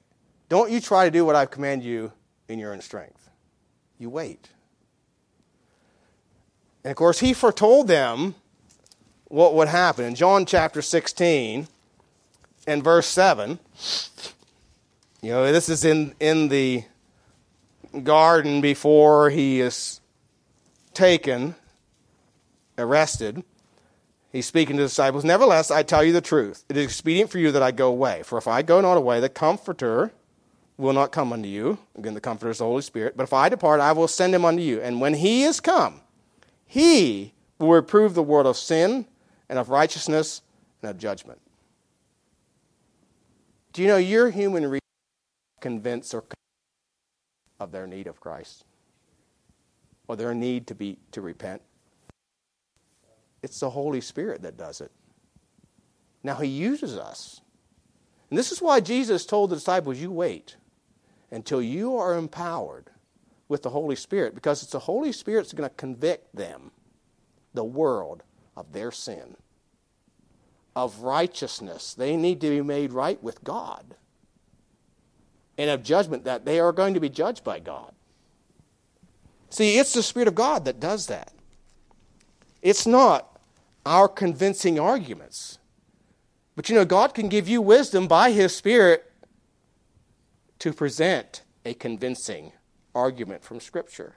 Don't 0.49 0.71
you 0.71 0.81
try 0.81 1.05
to 1.05 1.11
do 1.11 1.27
what 1.27 1.37
I've 1.37 1.51
commanded 1.51 1.87
you 1.87 2.11
in 2.49 2.59
your 2.59 2.73
own 2.73 2.81
strength. 2.81 3.29
You 3.99 4.09
wait. 4.09 4.49
And 6.89 6.93
of 6.93 6.97
course, 6.97 7.21
he 7.21 7.35
foretold 7.35 7.87
them 7.87 8.35
what 9.27 9.53
would 9.53 9.69
happen. 9.69 10.07
In 10.07 10.15
John 10.15 10.47
chapter 10.47 10.81
16 10.81 11.69
and 12.67 12.83
verse 12.83 13.07
7, 13.09 13.59
you 15.21 15.31
know, 15.31 15.53
this 15.53 15.69
is 15.69 15.85
in, 15.85 16.15
in 16.19 16.49
the 16.49 16.85
garden 18.05 18.63
before 18.63 19.29
he 19.29 19.61
is 19.61 20.01
taken, 20.95 21.57
arrested. 22.79 23.45
He's 24.33 24.47
speaking 24.47 24.77
to 24.77 24.83
the 24.85 24.89
disciples. 24.89 25.27
Nevertheless, 25.27 25.71
I 25.71 25.83
tell 25.83 26.03
you 26.03 26.15
the 26.15 26.23
truth. 26.23 26.65
It 26.71 26.79
is 26.79 26.87
expedient 26.87 27.31
for 27.31 27.37
you 27.39 27.53
that 27.53 27.63
I 27.63 27.71
go 27.71 27.89
away. 27.89 28.23
For 28.23 28.39
if 28.39 28.49
I 28.49 28.63
go 28.63 28.81
not 28.81 28.97
away, 28.97 29.21
the 29.21 29.29
Comforter 29.29 30.11
will 30.79 30.95
not 30.95 31.13
come 31.13 31.35
unto 31.35 31.51
you. 31.51 31.77
Again, 31.99 32.15
the 32.15 32.23
Comforter 32.23 32.51
is 32.51 32.59
the 32.59 32.65
Holy 32.65 32.81
Spirit. 32.81 33.15
But 33.15 33.25
if 33.25 33.35
I 33.35 33.51
depart, 33.51 33.83
I 33.83 33.93
will 33.93 34.09
send 34.09 34.35
him 34.35 34.47
unto 34.47 34.63
you. 34.63 34.81
And 34.81 35.03
when 35.03 35.13
he 35.13 35.43
is 35.43 35.61
come, 35.61 36.01
he 36.69 37.33
will 37.59 37.71
reprove 37.71 38.15
the 38.15 38.23
world 38.23 38.47
of 38.47 38.57
sin 38.57 39.07
and 39.49 39.59
of 39.59 39.71
righteousness 39.71 40.43
and 40.83 40.91
of 40.91 40.99
judgment. 40.99 41.41
Do 43.73 43.83
you 43.83 43.89
know 43.89 43.97
your 43.97 44.31
human 44.31 44.65
reason 44.65 44.81
convinced 45.61 46.15
or 46.15 46.23
of 47.59 47.73
their 47.73 47.87
need 47.87 48.07
of 48.07 48.21
Christ 48.21 48.65
or 50.07 50.15
their 50.15 50.35
need 50.35 50.67
to 50.69 50.75
be 50.75 50.99
to 51.13 51.23
repent? 51.23 51.63
It's 53.43 53.61
the 53.61 53.71
Holy 53.71 54.01
Spirit 54.01 54.43
that 54.43 54.57
does 54.57 54.81
it. 54.81 54.93
Now 56.23 56.35
he 56.37 56.49
uses 56.49 56.97
us. 56.97 57.41
And 58.29 58.39
this 58.39 58.53
is 58.53 58.61
why 58.61 58.81
Jesus 58.81 59.25
told 59.25 59.51
the 59.51 59.57
disciples, 59.57 59.99
you 59.99 60.11
wait 60.11 60.57
until 61.31 61.63
you 61.63 61.97
are 61.97 62.15
empowered 62.15 62.91
with 63.49 63.63
the 63.63 63.71
Holy 63.71 63.97
Spirit 63.97 64.35
because 64.35 64.63
it's 64.63 64.73
the 64.73 64.79
Holy 64.79 65.13
Spirit 65.13 65.43
that's 65.43 65.53
going 65.53 65.69
to 65.69 65.75
convict 65.77 66.35
them, 66.35 66.71
the 67.55 67.65
world, 67.65 68.23
of 68.57 68.73
their 68.73 68.91
sin, 68.91 69.37
of 70.77 71.01
righteousness. 71.01 71.95
They 71.95 72.17
need 72.17 72.41
to 72.43 72.51
be 72.51 72.61
made 72.61 72.93
right 72.93 73.23
with 73.23 73.43
God, 73.45 73.95
and 75.57 75.71
of 75.71 75.83
judgment 75.83 76.25
that 76.25 76.45
they 76.45 76.61
are 76.61 76.73
going 76.73 76.95
to 76.95 77.01
be 77.01 77.09
judged 77.09 77.43
by 77.43 77.59
God. 77.59 77.93
See, 79.51 79.79
it's 79.79 79.95
the 79.95 80.03
Spirit 80.03 80.29
of 80.29 80.35
God 80.35 80.65
that 80.67 80.79
does 80.79 81.07
that. 81.07 81.33
It's 82.61 82.87
not 82.87 83.39
our 83.87 84.09
convincing 84.09 84.79
arguments. 84.79 85.59
But 86.55 86.69
you 86.69 86.75
know, 86.75 86.85
God 86.85 87.15
can 87.15 87.29
give 87.29 87.49
you 87.49 87.63
wisdom 87.63 88.09
by 88.09 88.33
His 88.33 88.55
Spirit 88.55 89.11
to 90.59 90.73
present 90.73 91.43
a 91.65 91.73
convincing 91.75 92.53
argument 92.95 93.45
from 93.45 93.61
Scripture. 93.61 94.17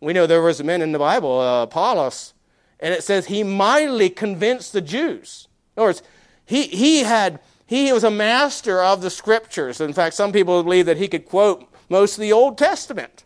We 0.00 0.12
know 0.12 0.26
there 0.26 0.42
was 0.42 0.60
a 0.60 0.64
man 0.64 0.82
in 0.82 0.92
the 0.92 0.98
Bible, 0.98 1.40
uh, 1.40 1.62
Apollos, 1.62 2.34
and 2.80 2.92
it 2.92 3.04
says 3.04 3.26
he 3.26 3.42
mightily 3.42 4.10
convinced 4.10 4.72
the 4.72 4.80
Jews. 4.80 5.48
In 5.76 5.80
other 5.80 5.88
words, 5.88 6.02
he, 6.44 6.64
he 6.64 7.00
had 7.04 7.40
he 7.66 7.92
was 7.92 8.04
a 8.04 8.10
master 8.10 8.82
of 8.82 9.00
the 9.00 9.10
Scriptures. 9.10 9.80
In 9.80 9.92
fact, 9.92 10.14
some 10.14 10.32
people 10.32 10.62
believe 10.62 10.86
that 10.86 10.98
he 10.98 11.08
could 11.08 11.24
quote 11.24 11.64
most 11.88 12.14
of 12.14 12.20
the 12.20 12.32
Old 12.32 12.58
Testament. 12.58 13.24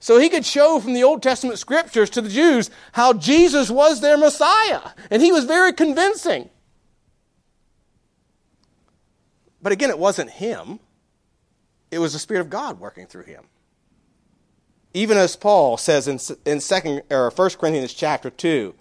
So 0.00 0.18
he 0.18 0.28
could 0.28 0.44
show 0.44 0.80
from 0.80 0.94
the 0.94 1.04
Old 1.04 1.22
Testament 1.22 1.60
scriptures 1.60 2.10
to 2.10 2.20
the 2.20 2.28
Jews 2.28 2.70
how 2.90 3.12
Jesus 3.12 3.70
was 3.70 4.00
their 4.00 4.18
Messiah. 4.18 4.80
And 5.12 5.22
he 5.22 5.30
was 5.30 5.44
very 5.44 5.72
convincing. 5.72 6.50
But 9.62 9.70
again, 9.70 9.90
it 9.90 9.98
wasn't 10.00 10.30
him. 10.30 10.80
It 11.92 11.98
was 11.98 12.14
the 12.14 12.18
Spirit 12.18 12.40
of 12.40 12.50
God 12.50 12.80
working 12.80 13.06
through 13.06 13.24
him. 13.24 13.44
Even 14.94 15.18
as 15.18 15.36
Paul 15.36 15.76
says 15.76 16.08
in, 16.08 16.18
in 16.50 16.58
second, 16.60 17.02
or 17.10 17.30
1 17.30 17.50
Corinthians 17.50 17.92
chapter 17.92 18.30
2 18.30 18.74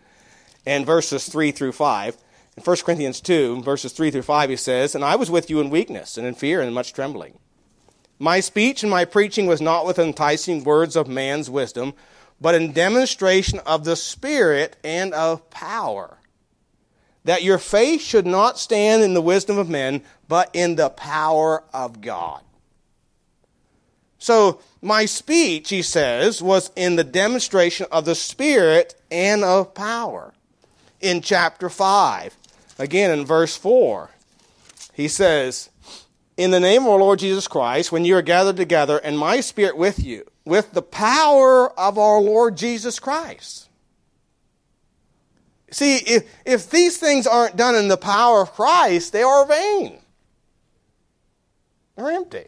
and 0.66 0.86
verses 0.86 1.28
3 1.28 1.52
through 1.52 1.74
5. 1.74 2.18
In 2.58 2.64
1 2.64 2.78
Corinthians 2.78 3.20
2, 3.20 3.64
verses 3.64 3.92
3 3.92 4.12
through 4.12 4.22
5, 4.22 4.50
he 4.50 4.56
says, 4.56 4.96
And 4.96 5.04
I 5.04 5.18
was 5.18 5.30
with 5.30 5.50
you 5.50 5.60
in 5.60 5.70
weakness 5.70 6.18
and 6.18 6.26
in 6.26 6.36
fear 6.36 6.62
and 6.62 6.70
in 6.70 6.74
much 6.74 6.94
trembling. 6.94 7.38
My 8.18 8.40
speech 8.40 8.82
and 8.82 8.90
my 8.90 9.04
preaching 9.04 9.46
was 9.46 9.60
not 9.60 9.86
with 9.86 10.00
enticing 10.00 10.64
words 10.64 10.96
of 10.96 11.08
man's 11.10 11.50
wisdom, 11.50 11.94
but 12.40 12.56
in 12.56 12.72
demonstration 12.72 13.60
of 13.66 13.84
the 13.84 13.98
Spirit 13.98 14.78
and 14.86 15.14
of 15.14 15.50
power. 15.50 16.18
That 17.26 17.44
your 17.44 17.58
faith 17.58 18.02
should 18.02 18.26
not 18.26 18.58
stand 18.58 19.04
in 19.04 19.14
the 19.16 19.22
wisdom 19.22 19.58
of 19.58 19.70
men, 19.70 20.02
but 20.30 20.50
in 20.54 20.76
the 20.76 20.90
power 20.90 21.64
of 21.74 22.00
God. 22.00 22.42
So, 24.22 24.60
my 24.84 25.06
speech, 25.06 25.70
he 25.70 25.82
says, 25.82 26.44
was 26.44 26.70
in 26.76 26.96
the 26.96 27.04
demonstration 27.04 27.88
of 27.92 28.06
the 28.06 28.14
Spirit 28.14 28.94
and 29.10 29.44
of 29.44 29.74
power. 29.74 30.36
In 31.00 31.22
chapter 31.22 31.72
5, 31.72 32.38
again 32.78 33.10
in 33.10 33.26
verse 33.26 33.58
4, 33.58 34.12
he 34.94 35.08
says, 35.08 35.72
In 36.38 36.52
the 36.52 36.60
name 36.60 36.84
of 36.84 36.90
our 36.90 37.00
Lord 37.00 37.18
Jesus 37.18 37.48
Christ, 37.48 37.92
when 37.92 38.06
you 38.06 38.16
are 38.16 38.22
gathered 38.22 38.58
together, 38.58 39.00
and 39.00 39.18
my 39.18 39.42
Spirit 39.42 39.76
with 39.76 39.98
you, 39.98 40.28
with 40.46 40.72
the 40.74 40.84
power 40.84 41.72
of 41.80 41.98
our 41.98 42.22
Lord 42.22 42.58
Jesus 42.58 43.00
Christ. 43.00 43.70
See, 45.72 45.96
if, 45.96 46.32
if 46.46 46.70
these 46.70 46.98
things 46.98 47.26
aren't 47.26 47.56
done 47.56 47.74
in 47.74 47.88
the 47.88 47.98
power 47.98 48.42
of 48.42 48.54
Christ, 48.54 49.14
they 49.14 49.24
are 49.24 49.48
vain. 49.48 49.98
They're 51.96 52.12
empty. 52.12 52.46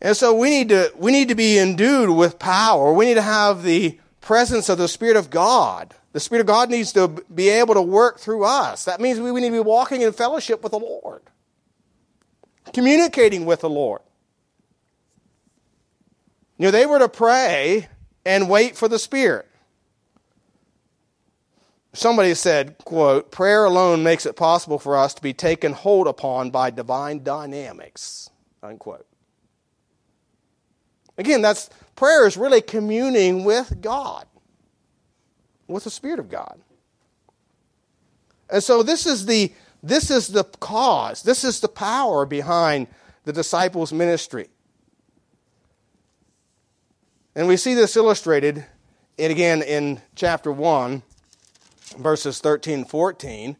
And 0.00 0.16
so 0.16 0.34
we 0.34 0.50
need 0.50 0.70
to 0.70 0.92
we 0.96 1.12
need 1.12 1.28
to 1.28 1.34
be 1.34 1.58
endued 1.58 2.10
with 2.10 2.38
power. 2.38 2.92
We 2.92 3.04
need 3.04 3.14
to 3.14 3.22
have 3.22 3.62
the 3.62 3.98
presence 4.20 4.68
of 4.68 4.78
the 4.78 4.88
Spirit 4.88 5.16
of 5.16 5.30
God. 5.30 5.94
The 6.12 6.20
Spirit 6.20 6.40
of 6.40 6.46
God 6.46 6.70
needs 6.70 6.92
to 6.92 7.08
be 7.32 7.48
able 7.48 7.74
to 7.74 7.82
work 7.82 8.18
through 8.18 8.44
us. 8.44 8.84
That 8.84 9.00
means 9.00 9.20
we 9.20 9.32
need 9.32 9.48
to 9.48 9.52
be 9.52 9.60
walking 9.60 10.02
in 10.02 10.12
fellowship 10.12 10.62
with 10.62 10.72
the 10.72 10.78
Lord, 10.78 11.22
communicating 12.72 13.44
with 13.44 13.60
the 13.60 13.70
Lord. 13.70 14.00
You 16.58 16.66
know, 16.66 16.70
they 16.72 16.86
were 16.86 16.98
to 16.98 17.08
pray 17.08 17.88
and 18.24 18.50
wait 18.50 18.76
for 18.76 18.88
the 18.88 18.98
Spirit. 18.98 19.46
Somebody 21.92 22.34
said, 22.34 22.76
quote, 22.84 23.30
prayer 23.30 23.64
alone 23.64 24.02
makes 24.02 24.24
it 24.24 24.36
possible 24.36 24.78
for 24.78 24.96
us 24.96 25.14
to 25.14 25.22
be 25.22 25.32
taken 25.32 25.72
hold 25.72 26.06
upon 26.06 26.50
by 26.50 26.70
divine 26.70 27.24
dynamics, 27.24 28.30
unquote. 28.62 29.06
Again, 31.20 31.42
that's 31.42 31.68
prayer 31.96 32.26
is 32.26 32.38
really 32.38 32.62
communing 32.62 33.44
with 33.44 33.82
God, 33.82 34.24
with 35.68 35.84
the 35.84 35.90
Spirit 35.90 36.18
of 36.18 36.30
God. 36.30 36.58
And 38.48 38.62
so 38.64 38.82
this 38.82 39.04
is 39.04 39.26
the 39.26 39.52
this 39.82 40.10
is 40.10 40.28
the 40.28 40.44
cause, 40.44 41.22
this 41.22 41.44
is 41.44 41.60
the 41.60 41.68
power 41.68 42.24
behind 42.24 42.86
the 43.24 43.34
disciples' 43.34 43.92
ministry. 43.92 44.48
And 47.34 47.46
we 47.46 47.58
see 47.58 47.74
this 47.74 47.96
illustrated 47.96 48.64
and 49.18 49.30
again 49.30 49.60
in 49.60 50.00
chapter 50.14 50.50
1 50.50 51.02
verses 51.98 52.40
13 52.40 52.78
and 52.78 52.88
14. 52.88 53.58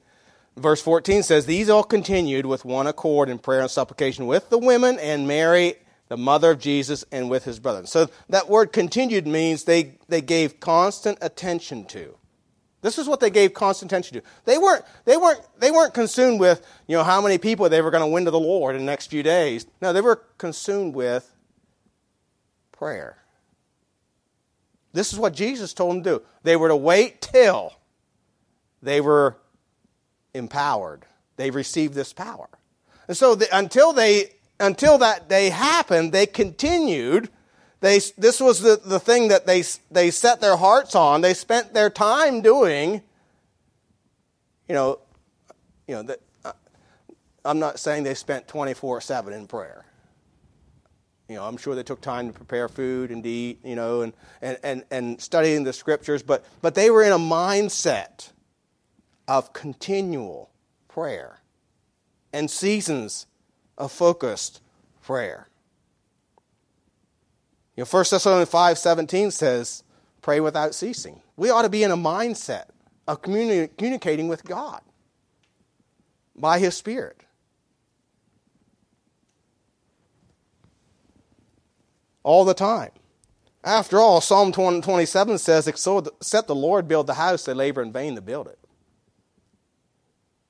Verse 0.57 0.81
14 0.81 1.23
says, 1.23 1.45
These 1.45 1.69
all 1.69 1.85
continued 1.85 2.47
with 2.47 2.65
one 2.65 2.87
accord 2.87 3.29
in 3.29 3.39
prayer 3.39 3.61
and 3.61 3.71
supplication 3.71 4.27
with 4.27 4.49
the 4.49 4.59
women 4.59 4.99
and 4.99 5.29
Mary 5.29 5.75
the 6.11 6.17
mother 6.17 6.51
of 6.51 6.59
Jesus, 6.59 7.05
and 7.13 7.31
with 7.31 7.45
his 7.45 7.61
brethren. 7.61 7.87
So 7.87 8.09
that 8.29 8.49
word 8.49 8.73
continued 8.73 9.29
means 9.29 9.63
they, 9.63 9.95
they 10.09 10.21
gave 10.21 10.59
constant 10.59 11.19
attention 11.23 11.85
to. 11.87 12.17
This 12.83 12.99
is 12.99 13.07
what 13.07 13.21
they 13.21 13.31
gave 13.31 13.55
constant 13.55 13.93
attention 13.93 14.19
to. 14.19 14.27
They 14.45 14.59
weren't, 14.59 14.85
they 15.05 15.17
weren't, 15.17 15.41
they 15.61 15.71
weren't 15.71 15.95
consumed 15.95 16.41
with, 16.41 16.67
you 16.89 16.97
know, 16.97 17.05
how 17.05 17.21
many 17.21 17.39
people 17.39 17.69
they 17.69 17.81
were 17.81 17.93
going 17.93 18.03
to 18.03 18.13
win 18.13 18.25
to 18.25 18.33
the 18.33 18.41
Lord 18.41 18.75
in 18.75 18.83
the 18.83 18.87
next 18.87 19.07
few 19.07 19.23
days. 19.23 19.67
No, 19.81 19.93
they 19.93 20.01
were 20.01 20.17
consumed 20.37 20.97
with 20.97 21.33
prayer. 22.73 23.17
This 24.93 25.13
is 25.13 25.19
what 25.19 25.33
Jesus 25.33 25.73
told 25.73 25.95
them 25.95 26.03
to 26.03 26.11
do. 26.11 26.23
They 26.43 26.57
were 26.57 26.69
to 26.69 26.77
wait 26.77 27.21
till 27.21 27.73
they 28.83 29.01
were 29.01 29.37
empowered. 30.35 31.07
They 31.37 31.53
received 31.53 31.95
this 31.95 32.13
power. 32.13 32.49
And 33.07 33.17
so 33.17 33.37
the, 33.37 33.47
until 33.57 33.93
they 33.93 34.33
until 34.61 34.99
that 34.99 35.29
day 35.29 35.49
happened, 35.49 36.13
they 36.13 36.27
continued. 36.27 37.29
They, 37.81 38.01
this 38.19 38.41
was 38.41 38.61
the, 38.61 38.81
the 38.85 39.01
thing 39.01 39.29
that 39.29 39.47
they, 39.47 39.65
they 39.91 40.11
set 40.11 40.41
their 40.41 40.57
hearts 40.57 40.95
on. 40.95 41.23
They 41.23 41.35
spent 41.35 41.73
their 41.73 41.91
time 41.91 42.43
doing. 42.43 43.03
You 44.69 44.75
know, 44.75 44.99
you 45.89 45.97
know 45.97 46.03
that, 46.05 46.21
uh, 46.45 46.53
I'm 47.45 47.59
not 47.59 47.79
saying 47.81 48.05
they 48.05 48.15
spent 48.15 48.47
24 48.47 49.01
7 49.01 49.33
in 49.33 49.47
prayer. 49.47 49.87
You 51.29 51.37
know, 51.37 51.45
I'm 51.45 51.57
sure 51.57 51.75
they 51.75 51.83
took 51.83 52.01
time 52.01 52.27
to 52.27 52.33
prepare 52.33 52.69
food 52.69 53.11
and 53.11 53.25
eat, 53.25 53.61
you 53.65 53.77
know, 53.77 54.03
and, 54.03 54.13
and, 54.43 54.59
and, 54.63 54.85
and 54.91 55.21
studying 55.21 55.63
the 55.63 55.73
scriptures, 55.73 56.25
but, 56.25 56.45
but 56.61 56.75
they 56.75 56.91
were 56.91 57.05
in 57.05 57.13
a 57.13 57.19
mindset 57.19 58.33
of 59.29 59.53
continual 59.53 60.51
prayer 60.89 61.39
and 62.33 62.51
seasons 62.51 63.27
a 63.81 63.89
focused 63.89 64.61
prayer. 65.03 65.49
You 67.77 67.83
know, 67.83 67.89
1 67.89 68.05
Thessalonians 68.11 68.51
5 68.51 68.79
17 68.79 69.31
says, 69.31 69.83
pray 70.23 70.41
without 70.41 70.75
ceasing. 70.75 71.23
We 71.37 71.51
ought 71.51 71.63
to 71.63 71.69
be 71.69 71.83
in 71.83 71.91
a 71.91 71.97
mindset 71.97 72.67
of 73.09 73.23
communi- 73.23 73.77
communicating 73.77 74.29
with 74.29 74.45
God 74.45 74.83
by 76.37 76.59
His 76.59 76.77
Spirit. 76.77 77.23
All 82.23 82.45
the 82.45 82.55
time. 82.55 82.91
After 83.65 83.99
all, 83.99 84.21
Psalm 84.21 84.53
27 84.53 85.39
says, 85.39 85.67
Except 85.67 86.47
the 86.47 86.55
Lord 86.55 86.87
build 86.87 87.07
the 87.07 87.15
house, 87.15 87.45
they 87.45 87.55
labor 87.55 87.83
in 87.83 87.93
vain 87.93 88.15
to 88.15 88.21
build 88.21 88.47
it. 88.47 88.59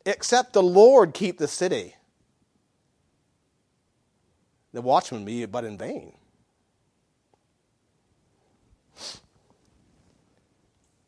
Except 0.07 0.53
the 0.53 0.63
Lord 0.63 1.15
keep 1.15 1.39
the 1.39 1.49
city, 1.49 1.95
the 4.73 4.83
watchman 4.83 5.25
be 5.25 5.45
but 5.47 5.65
in 5.65 5.77
vain. 5.77 6.13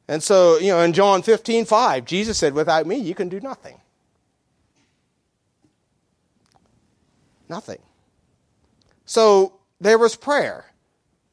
And 0.08 0.22
so, 0.22 0.58
you 0.58 0.68
know, 0.68 0.80
in 0.80 0.92
John 0.92 1.22
15, 1.22 1.64
5, 1.64 2.04
Jesus 2.04 2.36
said, 2.36 2.54
Without 2.54 2.86
me, 2.86 2.96
you 2.96 3.14
can 3.14 3.28
do 3.28 3.40
nothing. 3.40 3.80
Nothing. 7.48 7.80
So 9.04 9.54
there 9.80 9.98
was 9.98 10.16
prayer. 10.16 10.66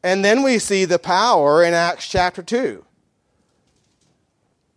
And 0.03 0.23
then 0.23 0.43
we 0.43 0.59
see 0.59 0.85
the 0.85 0.99
power 0.99 1.63
in 1.63 1.73
Acts 1.73 2.07
chapter 2.07 2.41
2. 2.41 2.85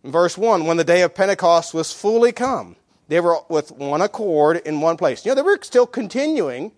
verse 0.03 0.37
1 0.37 0.65
When 0.65 0.77
the 0.77 0.83
day 0.83 1.01
of 1.01 1.15
Pentecost 1.15 1.73
was 1.73 1.93
fully 1.93 2.31
come, 2.31 2.75
they 3.07 3.19
were 3.19 3.39
with 3.47 3.71
one 3.71 4.01
accord 4.01 4.57
in 4.65 4.81
one 4.81 4.97
place. 4.97 5.25
You 5.25 5.31
know, 5.31 5.35
they 5.35 5.41
were 5.43 5.59
still 5.61 5.87
continuing 5.87 6.71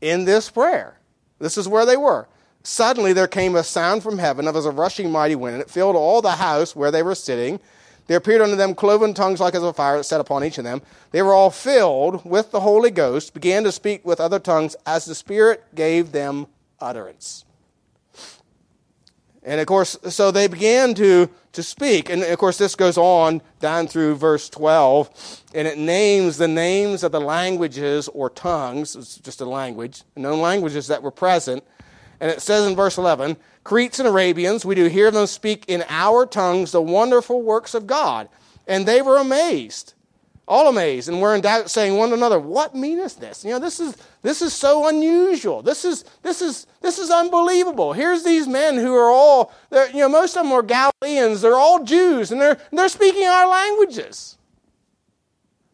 in 0.00 0.24
this 0.24 0.50
prayer. 0.50 0.98
This 1.38 1.58
is 1.58 1.68
where 1.68 1.86
they 1.86 1.96
were. 1.96 2.28
Suddenly 2.62 3.12
there 3.12 3.28
came 3.28 3.54
a 3.54 3.62
sound 3.62 4.02
from 4.02 4.18
heaven 4.18 4.48
as 4.48 4.66
a 4.66 4.70
rushing 4.70 5.10
mighty 5.10 5.36
wind, 5.36 5.54
and 5.54 5.62
it 5.62 5.70
filled 5.70 5.96
all 5.96 6.20
the 6.20 6.32
house 6.32 6.74
where 6.74 6.90
they 6.90 7.02
were 7.02 7.14
sitting. 7.14 7.60
There 8.06 8.18
appeared 8.18 8.42
unto 8.42 8.56
them 8.56 8.74
cloven 8.74 9.14
tongues 9.14 9.40
like 9.40 9.54
as 9.54 9.62
of 9.62 9.76
fire 9.76 9.96
that 9.96 10.04
set 10.04 10.20
upon 10.20 10.44
each 10.44 10.58
of 10.58 10.64
them. 10.64 10.82
They 11.10 11.22
were 11.22 11.34
all 11.34 11.50
filled 11.50 12.24
with 12.24 12.50
the 12.50 12.60
Holy 12.60 12.90
Ghost, 12.90 13.34
began 13.34 13.64
to 13.64 13.72
speak 13.72 14.04
with 14.04 14.20
other 14.20 14.38
tongues 14.38 14.76
as 14.84 15.04
the 15.04 15.14
Spirit 15.14 15.64
gave 15.74 16.12
them 16.12 16.46
utterance. 16.80 17.45
And 19.46 19.60
of 19.60 19.68
course, 19.68 19.96
so 20.08 20.32
they 20.32 20.48
began 20.48 20.92
to, 20.94 21.30
to 21.52 21.62
speak. 21.62 22.10
And 22.10 22.24
of 22.24 22.36
course, 22.36 22.58
this 22.58 22.74
goes 22.74 22.98
on 22.98 23.40
down 23.60 23.86
through 23.86 24.16
verse 24.16 24.50
12, 24.50 25.44
and 25.54 25.68
it 25.68 25.78
names 25.78 26.36
the 26.36 26.48
names 26.48 27.04
of 27.04 27.12
the 27.12 27.20
languages 27.20 28.08
or 28.08 28.28
tongues, 28.28 28.96
it's 28.96 29.18
just 29.18 29.40
a 29.40 29.44
language, 29.44 30.02
known 30.16 30.40
languages 30.40 30.88
that 30.88 31.00
were 31.00 31.12
present. 31.12 31.62
And 32.18 32.28
it 32.28 32.42
says 32.42 32.66
in 32.66 32.74
verse 32.74 32.98
11, 32.98 33.36
Cretes 33.62 34.00
and 34.00 34.08
Arabians, 34.08 34.64
we 34.64 34.74
do 34.74 34.86
hear 34.86 35.12
them 35.12 35.26
speak 35.28 35.64
in 35.68 35.84
our 35.88 36.26
tongues 36.26 36.72
the 36.72 36.82
wonderful 36.82 37.40
works 37.42 37.72
of 37.72 37.86
God. 37.86 38.28
And 38.66 38.84
they 38.84 39.00
were 39.00 39.18
amazed 39.18 39.94
all 40.48 40.68
amazed 40.68 41.08
and 41.08 41.20
were 41.20 41.34
in 41.34 41.40
doubt, 41.40 41.70
saying 41.70 41.96
one 41.96 42.12
another, 42.12 42.38
What 42.38 42.74
meaneth 42.74 43.18
this? 43.18 43.44
You 43.44 43.50
know, 43.50 43.58
this 43.58 43.80
is 43.80 43.96
this 44.22 44.42
is 44.42 44.52
so 44.52 44.88
unusual. 44.88 45.62
This 45.62 45.84
is 45.84 46.04
this 46.22 46.40
is 46.40 46.66
this 46.80 46.98
is 46.98 47.10
unbelievable. 47.10 47.92
Here's 47.92 48.22
these 48.22 48.46
men 48.46 48.76
who 48.76 48.94
are 48.94 49.10
all 49.10 49.52
you 49.92 50.00
know, 50.00 50.08
most 50.08 50.36
of 50.36 50.44
them 50.44 50.52
are 50.52 50.62
Galileans, 50.62 51.40
they're 51.40 51.54
all 51.54 51.82
Jews, 51.82 52.30
and 52.30 52.40
they're 52.40 52.58
they're 52.70 52.88
speaking 52.88 53.26
our 53.26 53.48
languages. 53.48 54.38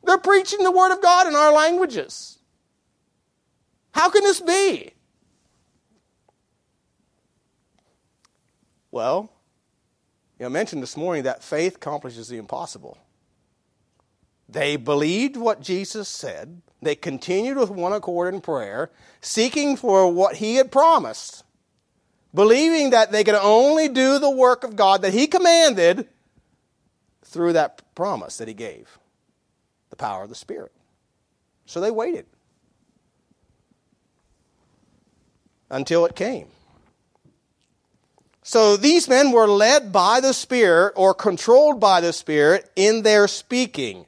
They're 0.05 0.19
preaching 0.19 0.65
the 0.65 0.73
word 0.73 0.93
of 0.93 1.03
God 1.03 1.27
in 1.27 1.35
our 1.35 1.53
languages. 1.53 2.39
How 3.93 4.11
can 4.11 4.25
this 4.25 4.41
be? 4.41 4.95
Well, 8.91 9.31
you 10.39 10.45
know, 10.45 10.47
I 10.47 10.49
mentioned 10.49 10.83
this 10.83 10.97
morning 10.97 11.23
that 11.25 11.43
faith 11.43 11.77
accomplishes 11.77 12.29
the 12.29 12.37
impossible. 12.39 12.99
They 14.53 14.77
believed 14.77 15.37
what 15.37 15.63
Jesus 15.63 16.09
said. 16.09 16.61
They 16.83 16.95
continued 16.95 17.57
with 17.57 17.71
one 17.71 17.93
accord 17.93 18.35
in 18.35 18.41
prayer, 18.41 18.91
seeking 19.21 19.77
for 19.77 20.13
what 20.13 20.37
he 20.37 20.57
had 20.57 20.71
promised, 20.71 21.45
believing 22.35 22.91
that 22.91 23.13
they 23.13 23.25
could 23.25 23.35
only 23.35 23.89
do 23.89 24.19
the 24.19 24.31
work 24.31 24.63
of 24.63 24.77
God 24.77 25.03
that 25.03 25.15
he 25.15 25.27
commanded 25.27 26.07
through 27.25 27.55
that 27.55 27.81
promise 27.95 28.37
that 28.37 28.49
he 28.49 28.55
gave 28.55 28.99
the 29.89 29.97
power 29.97 30.25
of 30.25 30.29
the 30.29 30.35
Spirit. 30.35 30.73
So 31.65 31.81
they 31.81 31.91
waited 31.91 32.27
until 35.71 36.05
it 36.05 36.15
came. 36.15 36.49
So 38.43 38.77
these 38.77 39.09
men 39.09 39.31
were 39.31 39.47
led 39.47 39.93
by 39.93 40.21
the 40.21 40.35
Spirit 40.35 40.93
or 40.97 41.15
controlled 41.15 41.81
by 41.81 42.03
the 42.03 42.13
Spirit 42.13 42.71
in 42.77 43.03
their 43.03 43.29
speaking. 43.29 44.05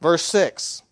Verse 0.00 0.22
6. 0.24 0.82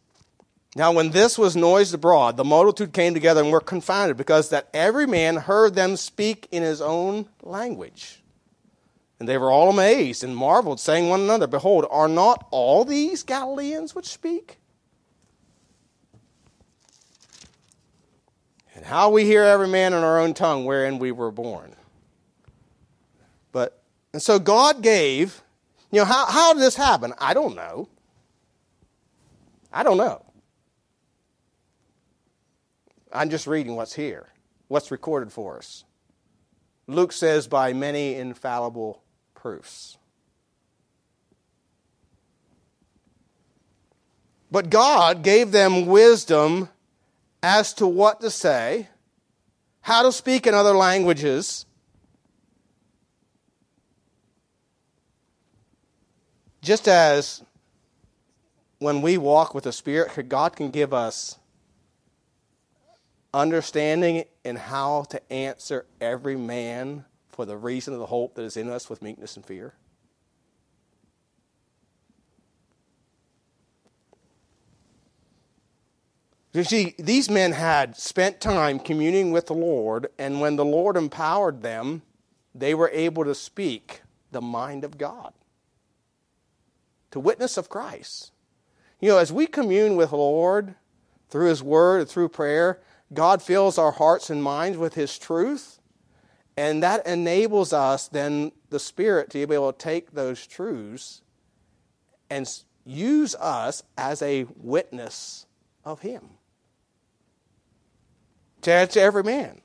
Now, 0.76 0.92
when 0.92 1.10
this 1.10 1.38
was 1.38 1.56
noised 1.56 1.94
abroad, 1.94 2.36
the 2.36 2.44
multitude 2.44 2.92
came 2.92 3.14
together 3.14 3.42
and 3.42 3.50
were 3.50 3.60
confounded, 3.60 4.18
because 4.18 4.50
that 4.50 4.68
every 4.74 5.06
man 5.06 5.36
heard 5.36 5.74
them 5.74 5.96
speak 5.96 6.48
in 6.50 6.62
his 6.62 6.82
own 6.82 7.28
language. 7.42 8.22
And 9.18 9.26
they 9.26 9.38
were 9.38 9.50
all 9.50 9.70
amazed 9.70 10.22
and 10.22 10.36
marveled, 10.36 10.78
saying 10.78 11.08
one 11.08 11.20
another, 11.20 11.46
Behold, 11.46 11.86
are 11.90 12.08
not 12.08 12.46
all 12.50 12.84
these 12.84 13.22
Galileans 13.22 13.94
which 13.94 14.06
speak? 14.06 14.58
And 18.74 18.84
how 18.84 19.08
we 19.08 19.24
hear 19.24 19.42
every 19.42 19.68
man 19.68 19.94
in 19.94 20.02
our 20.04 20.20
own 20.20 20.34
tongue 20.34 20.66
wherein 20.66 20.98
we 20.98 21.10
were 21.10 21.30
born. 21.30 21.74
But, 23.52 23.80
and 24.12 24.20
so 24.20 24.38
God 24.38 24.82
gave, 24.82 25.40
you 25.90 26.00
know, 26.00 26.04
how, 26.04 26.26
how 26.26 26.52
did 26.52 26.60
this 26.60 26.76
happen? 26.76 27.14
I 27.18 27.32
don't 27.32 27.56
know. 27.56 27.88
I 29.76 29.82
don't 29.82 29.98
know. 29.98 30.24
I'm 33.12 33.28
just 33.28 33.46
reading 33.46 33.76
what's 33.76 33.92
here, 33.92 34.28
what's 34.68 34.90
recorded 34.90 35.30
for 35.30 35.58
us. 35.58 35.84
Luke 36.86 37.12
says, 37.12 37.46
by 37.46 37.74
many 37.74 38.14
infallible 38.14 39.02
proofs. 39.34 39.98
But 44.50 44.70
God 44.70 45.22
gave 45.22 45.52
them 45.52 45.84
wisdom 45.84 46.70
as 47.42 47.74
to 47.74 47.86
what 47.86 48.22
to 48.22 48.30
say, 48.30 48.88
how 49.82 50.04
to 50.04 50.10
speak 50.10 50.46
in 50.46 50.54
other 50.54 50.72
languages. 50.72 51.66
Just 56.62 56.88
as 56.88 57.42
when 58.86 59.02
we 59.02 59.18
walk 59.18 59.52
with 59.52 59.64
the 59.64 59.72
Spirit, 59.72 60.28
God 60.28 60.54
can 60.54 60.70
give 60.70 60.94
us 60.94 61.40
understanding 63.34 64.22
in 64.44 64.54
how 64.54 65.02
to 65.10 65.32
answer 65.32 65.86
every 66.00 66.36
man 66.36 67.04
for 67.28 67.44
the 67.44 67.56
reason 67.56 67.94
of 67.94 67.98
the 67.98 68.06
hope 68.06 68.36
that 68.36 68.44
is 68.44 68.56
in 68.56 68.68
us 68.68 68.88
with 68.88 69.02
meekness 69.02 69.34
and 69.34 69.44
fear? 69.44 69.74
You 76.52 76.62
see, 76.62 76.94
these 76.96 77.28
men 77.28 77.50
had 77.50 77.96
spent 77.96 78.40
time 78.40 78.78
communing 78.78 79.32
with 79.32 79.48
the 79.48 79.54
Lord, 79.54 80.06
and 80.16 80.40
when 80.40 80.54
the 80.54 80.64
Lord 80.64 80.96
empowered 80.96 81.62
them, 81.62 82.02
they 82.54 82.72
were 82.72 82.90
able 82.90 83.24
to 83.24 83.34
speak 83.34 84.02
the 84.30 84.40
mind 84.40 84.84
of 84.84 84.96
God, 84.96 85.32
to 87.10 87.18
witness 87.18 87.56
of 87.56 87.68
Christ. 87.68 88.30
You 89.00 89.10
know, 89.10 89.18
as 89.18 89.32
we 89.32 89.46
commune 89.46 89.96
with 89.96 90.10
the 90.10 90.16
Lord 90.16 90.74
through 91.28 91.48
His 91.48 91.62
Word, 91.62 92.00
and 92.00 92.08
through 92.08 92.30
prayer, 92.30 92.80
God 93.12 93.42
fills 93.42 93.78
our 93.78 93.92
hearts 93.92 94.30
and 94.30 94.42
minds 94.42 94.78
with 94.78 94.94
His 94.94 95.18
truth, 95.18 95.80
and 96.56 96.82
that 96.82 97.06
enables 97.06 97.72
us, 97.72 98.08
then, 98.08 98.52
the 98.70 98.80
Spirit, 98.80 99.30
to 99.30 99.46
be 99.46 99.54
able 99.54 99.72
to 99.72 99.78
take 99.78 100.12
those 100.12 100.46
truths 100.46 101.22
and 102.30 102.48
use 102.84 103.34
us 103.34 103.82
as 103.98 104.22
a 104.22 104.46
witness 104.56 105.46
of 105.84 106.00
Him 106.00 106.30
to, 108.62 108.86
to 108.86 109.00
every 109.00 109.22
man. 109.22 109.60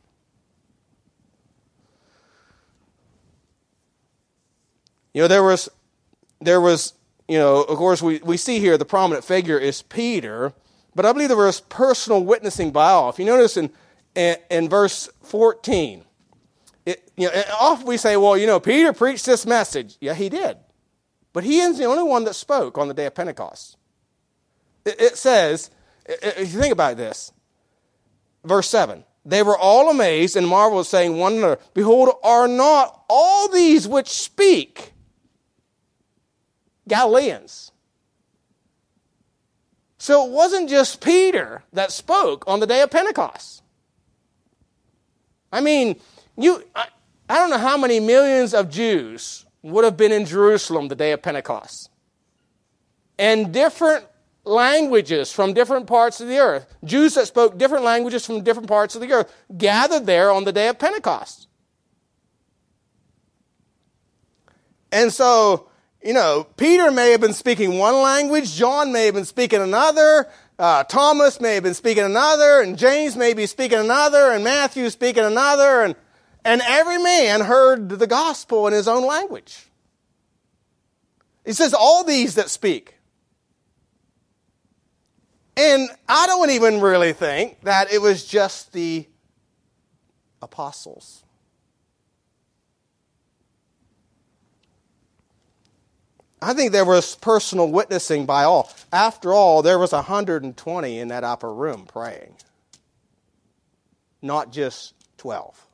You 5.14 5.24
know, 5.24 5.28
there 5.28 5.44
was, 5.44 5.70
there 6.40 6.62
was, 6.62 6.94
you 7.32 7.40
know, 7.40 7.64
of 7.64 7.78
course, 7.78 8.02
we, 8.02 8.20
we 8.26 8.36
see 8.36 8.60
here 8.60 8.78
the 8.78 8.84
prominent 8.84 9.24
figure 9.24 9.58
is 9.58 9.82
Peter, 9.82 10.52
but 10.94 11.06
I 11.06 11.14
believe 11.14 11.30
there 11.30 11.38
was 11.38 11.62
personal 11.62 12.26
witnessing 12.26 12.72
by 12.72 12.90
all. 12.90 13.10
If 13.10 13.20
you 13.20 13.26
notice 13.26 13.56
in, 13.56 13.72
in, 14.16 14.36
in 14.50 14.68
verse 14.68 15.10
14, 15.24 16.04
it, 16.86 17.10
you 17.16 17.28
know, 17.28 17.44
often 17.58 17.88
we 17.88 17.96
say, 17.96 18.18
well, 18.18 18.38
you 18.38 18.48
know, 18.48 18.60
Peter 18.60 18.92
preached 18.92 19.26
this 19.26 19.46
message. 19.46 19.96
Yeah, 20.02 20.14
he 20.14 20.28
did. 20.28 20.58
But 21.32 21.46
he 21.46 21.60
is 21.60 21.78
the 21.78 21.86
only 21.86 22.04
one 22.04 22.26
that 22.26 22.34
spoke 22.34 22.78
on 22.78 22.90
the 22.90 22.94
day 22.94 23.06
of 23.06 23.16
Pentecost. 23.16 23.78
It, 24.84 25.00
it 25.00 25.18
says, 25.18 25.72
if 26.06 26.54
you 26.54 26.60
think 26.60 26.74
about 26.74 26.98
this, 26.98 27.32
verse 28.44 28.70
7 28.70 29.06
they 29.24 29.42
were 29.42 29.58
all 29.58 29.90
amazed 29.90 30.36
and 30.36 30.48
marveled, 30.48 30.88
saying 30.88 31.16
one 31.16 31.38
another, 31.38 31.60
Behold, 31.74 32.10
are 32.24 32.48
not 32.48 33.06
all 33.08 33.48
these 33.48 33.88
which 33.88 34.10
speak 34.10 34.92
Galileans? 36.92 37.72
So 39.98 40.26
it 40.26 40.32
wasn't 40.32 40.70
just 40.70 41.00
Peter 41.00 41.64
that 41.72 41.94
spoke 41.94 42.44
on 42.48 42.60
the 42.60 42.68
day 42.68 42.82
of 42.82 42.92
Pentecost. 42.92 43.64
I 45.54 45.62
mean, 45.62 46.02
you, 46.38 46.62
I, 46.76 46.88
I 47.30 47.36
don't 47.36 47.50
know 47.50 47.60
how 47.60 47.78
many 47.78 48.02
millions 48.02 48.54
of 48.54 48.70
Jews 48.70 49.46
would 49.62 49.86
have 49.86 49.96
been 49.96 50.12
in 50.12 50.26
Jerusalem 50.26 50.90
the 50.90 50.96
day 50.96 51.14
of 51.14 51.22
Pentecost. 51.22 51.90
And 53.18 53.54
different 53.54 54.06
languages 54.44 55.32
from 55.32 55.54
different 55.54 55.88
parts 55.88 56.20
of 56.20 56.28
the 56.28 56.40
earth, 56.40 56.66
Jews 56.84 57.14
that 57.14 57.28
spoke 57.28 57.58
different 57.58 57.86
languages 57.86 58.26
from 58.26 58.44
different 58.44 58.68
parts 58.68 58.96
of 58.96 59.02
the 59.02 59.14
earth, 59.14 59.34
gathered 59.58 60.06
there 60.06 60.30
on 60.30 60.44
the 60.44 60.52
day 60.52 60.68
of 60.68 60.78
Pentecost. 60.78 61.48
And 64.92 65.14
so, 65.14 65.71
you 66.04 66.14
know, 66.14 66.48
Peter 66.58 66.92
may 66.92 67.12
have 67.12 67.22
been 67.22 67.34
speaking 67.34 67.78
one 67.78 67.96
language, 67.96 68.54
John 68.56 68.92
may 68.92 69.06
have 69.06 69.16
been 69.16 69.26
speaking 69.26 69.62
another, 69.62 70.28
uh, 70.58 70.84
Thomas 70.84 71.40
may 71.40 71.56
have 71.56 71.64
been 71.64 71.74
speaking 71.74 72.04
another, 72.04 72.62
and 72.62 72.78
James 72.78 73.16
may 73.16 73.34
be 73.34 73.46
speaking 73.46 73.80
another, 73.80 74.32
and 74.32 74.44
Matthew 74.44 74.90
speaking 74.90 75.24
another, 75.24 75.84
and 75.84 75.96
and 76.44 76.62
every 76.66 76.98
man 76.98 77.42
heard 77.42 77.90
the 77.90 78.08
gospel 78.08 78.68
in 78.68 78.74
his 78.74 78.88
own 78.88 79.06
language. 79.06 79.68
He 81.46 81.54
says, 81.54 81.74
All 81.74 82.04
these 82.04 82.36
that 82.36 82.50
speak. 82.50 82.96
And 85.58 85.90
I 86.08 86.28
don't 86.28 86.50
even 86.52 86.82
really 86.82 87.14
think 87.14 87.62
that 87.62 87.92
it 87.92 88.02
was 88.02 88.26
just 88.26 88.74
the 88.74 89.08
apostles. 90.42 91.24
I 96.42 96.54
think 96.54 96.72
there 96.72 96.86
was 96.86 97.16
personal 97.16 97.70
witnessing 97.72 98.26
by 98.26 98.44
all. 98.46 98.72
After 98.92 99.32
all, 99.32 99.62
there 99.62 99.78
was 99.78 99.92
120 99.92 101.00
in 101.00 101.08
that 101.10 101.24
upper 101.24 101.54
room 101.54 101.86
praying, 101.86 102.36
not 104.22 104.52
just 104.52 104.96
12. 105.18 105.68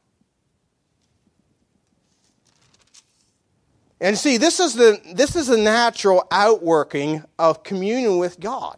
And 3.99 4.17
see, 4.17 4.37
this 4.37 4.59
is 4.59 4.75
the, 4.75 4.99
this 5.13 5.35
is 5.35 5.47
the 5.47 5.57
natural 5.57 6.27
outworking 6.29 7.23
of 7.39 7.63
communion 7.63 8.17
with 8.17 8.39
God. 8.39 8.77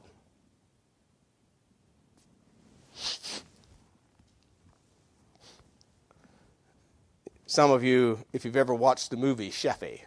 Some 7.47 7.71
of 7.71 7.84
you, 7.84 8.19
if 8.32 8.45
you've 8.45 8.56
ever 8.56 8.75
watched 8.75 9.10
the 9.10 9.17
movie 9.17 9.49
Sheffey, 9.49 10.02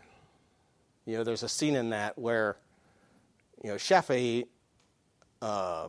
you 1.06 1.16
know, 1.16 1.24
there's 1.24 1.42
a 1.42 1.48
scene 1.48 1.76
in 1.76 1.90
that 1.90 2.18
where, 2.18 2.56
you 3.62 3.70
know, 3.70 3.76
Sheffey 3.76 4.46
uh, 5.40 5.88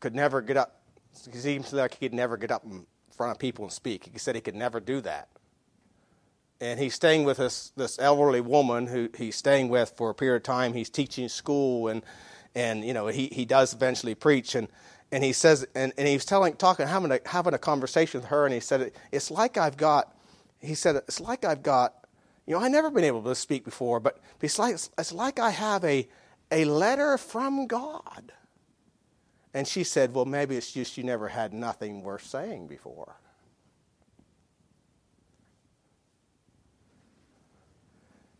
could 0.00 0.14
never 0.14 0.40
get 0.40 0.56
up. 0.56 0.80
He 1.30 1.38
seems 1.38 1.72
like 1.72 1.94
he 1.94 2.08
could 2.08 2.14
never 2.14 2.36
get 2.36 2.50
up 2.50 2.64
in 2.64 2.86
front 3.10 3.32
of 3.32 3.38
people 3.38 3.64
and 3.64 3.72
speak. 3.72 4.08
He 4.12 4.18
said 4.18 4.34
he 4.34 4.40
could 4.40 4.54
never 4.54 4.80
do 4.80 5.00
that 5.02 5.28
and 6.60 6.80
he's 6.80 6.94
staying 6.94 7.24
with 7.24 7.36
this 7.38 7.72
this 7.76 7.98
elderly 7.98 8.40
woman 8.40 8.86
who 8.86 9.08
he's 9.16 9.36
staying 9.36 9.68
with 9.68 9.92
for 9.96 10.10
a 10.10 10.14
period 10.14 10.36
of 10.36 10.42
time. 10.42 10.72
He's 10.72 10.90
teaching 10.90 11.28
school, 11.28 11.88
and 11.88 12.02
and 12.54 12.84
you 12.84 12.94
know 12.94 13.08
he 13.08 13.26
he 13.28 13.44
does 13.44 13.74
eventually 13.74 14.14
preach, 14.14 14.54
and 14.54 14.68
and 15.12 15.22
he 15.22 15.32
says, 15.32 15.66
and, 15.74 15.92
and 15.96 16.08
he's 16.08 16.24
telling 16.24 16.54
talking 16.54 16.86
having 16.86 17.12
a 17.12 17.20
having 17.26 17.54
a 17.54 17.58
conversation 17.58 18.20
with 18.20 18.30
her, 18.30 18.44
and 18.44 18.54
he 18.54 18.60
said 18.60 18.92
it's 19.12 19.30
like 19.30 19.56
I've 19.56 19.76
got, 19.76 20.16
he 20.60 20.74
said 20.74 20.96
it's 20.96 21.20
like 21.20 21.44
I've 21.44 21.62
got, 21.62 22.05
you 22.46 22.54
know 22.54 22.60
I've 22.60 22.70
never 22.70 22.90
been 22.90 23.04
able 23.04 23.22
to 23.24 23.34
speak 23.34 23.64
before, 23.64 24.00
but 24.00 24.18
it's 24.40 24.58
like 24.58 24.74
it's 24.74 25.12
like 25.12 25.38
I 25.38 25.50
have 25.50 25.84
a 25.84 26.08
a 26.50 26.64
letter 26.64 27.18
from 27.18 27.66
God. 27.66 28.32
And 29.52 29.66
she 29.66 29.84
said, 29.84 30.14
well 30.14 30.24
maybe 30.24 30.56
it's 30.56 30.72
just 30.72 30.96
you 30.96 31.04
never 31.04 31.28
had 31.28 31.52
nothing 31.52 32.02
worth 32.02 32.24
saying 32.24 32.66
before. 32.66 33.16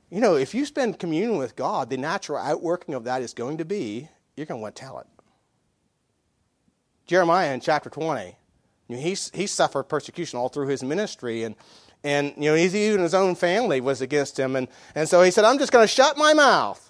You 0.09 0.21
know, 0.21 0.37
if 0.37 0.55
you 0.55 0.65
spend 0.65 1.01
communion 1.01 1.37
with 1.37 1.57
God, 1.57 1.91
the 1.91 1.97
natural 1.97 2.39
outworking 2.39 2.95
of 2.95 3.05
that 3.05 3.23
is 3.23 3.35
going 3.35 3.59
to 3.59 3.65
be 3.65 4.09
you're 4.37 4.47
going 4.47 4.59
to 4.59 4.63
want 4.63 4.77
to 4.77 4.81
tell 4.81 4.99
it. 4.99 5.07
Jeremiah 7.07 7.55
in 7.55 7.61
chapter 7.61 7.89
20, 7.89 8.37
you 8.89 8.97
know, 8.97 9.01
he's, 9.01 9.31
he 9.35 9.47
suffered 9.47 9.85
persecution 9.85 10.39
all 10.39 10.49
through 10.49 10.69
his 10.69 10.83
ministry, 10.83 11.45
and, 11.45 11.55
and 12.05 12.33
you 12.37 12.51
know, 12.51 12.57
even 12.57 13.01
his 13.01 13.15
own 13.15 13.35
family 13.35 13.81
was 13.81 14.01
against 14.01 14.39
him. 14.39 14.57
And, 14.57 14.69
and 14.95 15.09
so 15.09 15.23
he 15.23 15.31
said, 15.31 15.45
I'm 15.45 15.59
just 15.59 15.73
going 15.73 15.83
to 15.83 15.93
shut 15.93 16.17
my 16.17 16.35
mouth. 16.35 16.83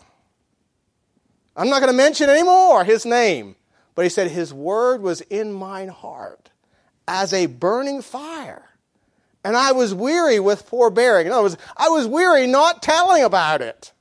I'm 1.57 1.71
not 1.71 1.81
going 1.81 1.93
to 1.93 1.97
mention 1.97 2.29
anymore 2.29 2.85
his 2.85 3.07
name. 3.07 3.57
But 3.97 4.05
he 4.05 4.09
said, 4.11 4.31
His 4.31 4.55
word 4.55 5.03
was 5.03 5.23
in 5.23 5.53
mine 5.53 5.89
heart 5.89 6.51
as 7.09 7.33
a 7.33 7.47
burning 7.47 8.03
fire 8.03 8.69
And 9.43 9.57
I 9.57 9.73
was 9.73 9.95
weary 9.95 10.39
with 10.39 10.63
forbearing. 10.63 11.27
In 11.27 11.33
other 11.33 11.43
words, 11.43 11.57
I 11.77 11.89
was 11.89 12.07
weary 12.07 12.47
not 12.47 12.83
telling 12.83 13.25
about 13.25 13.63
it, 13.63 13.93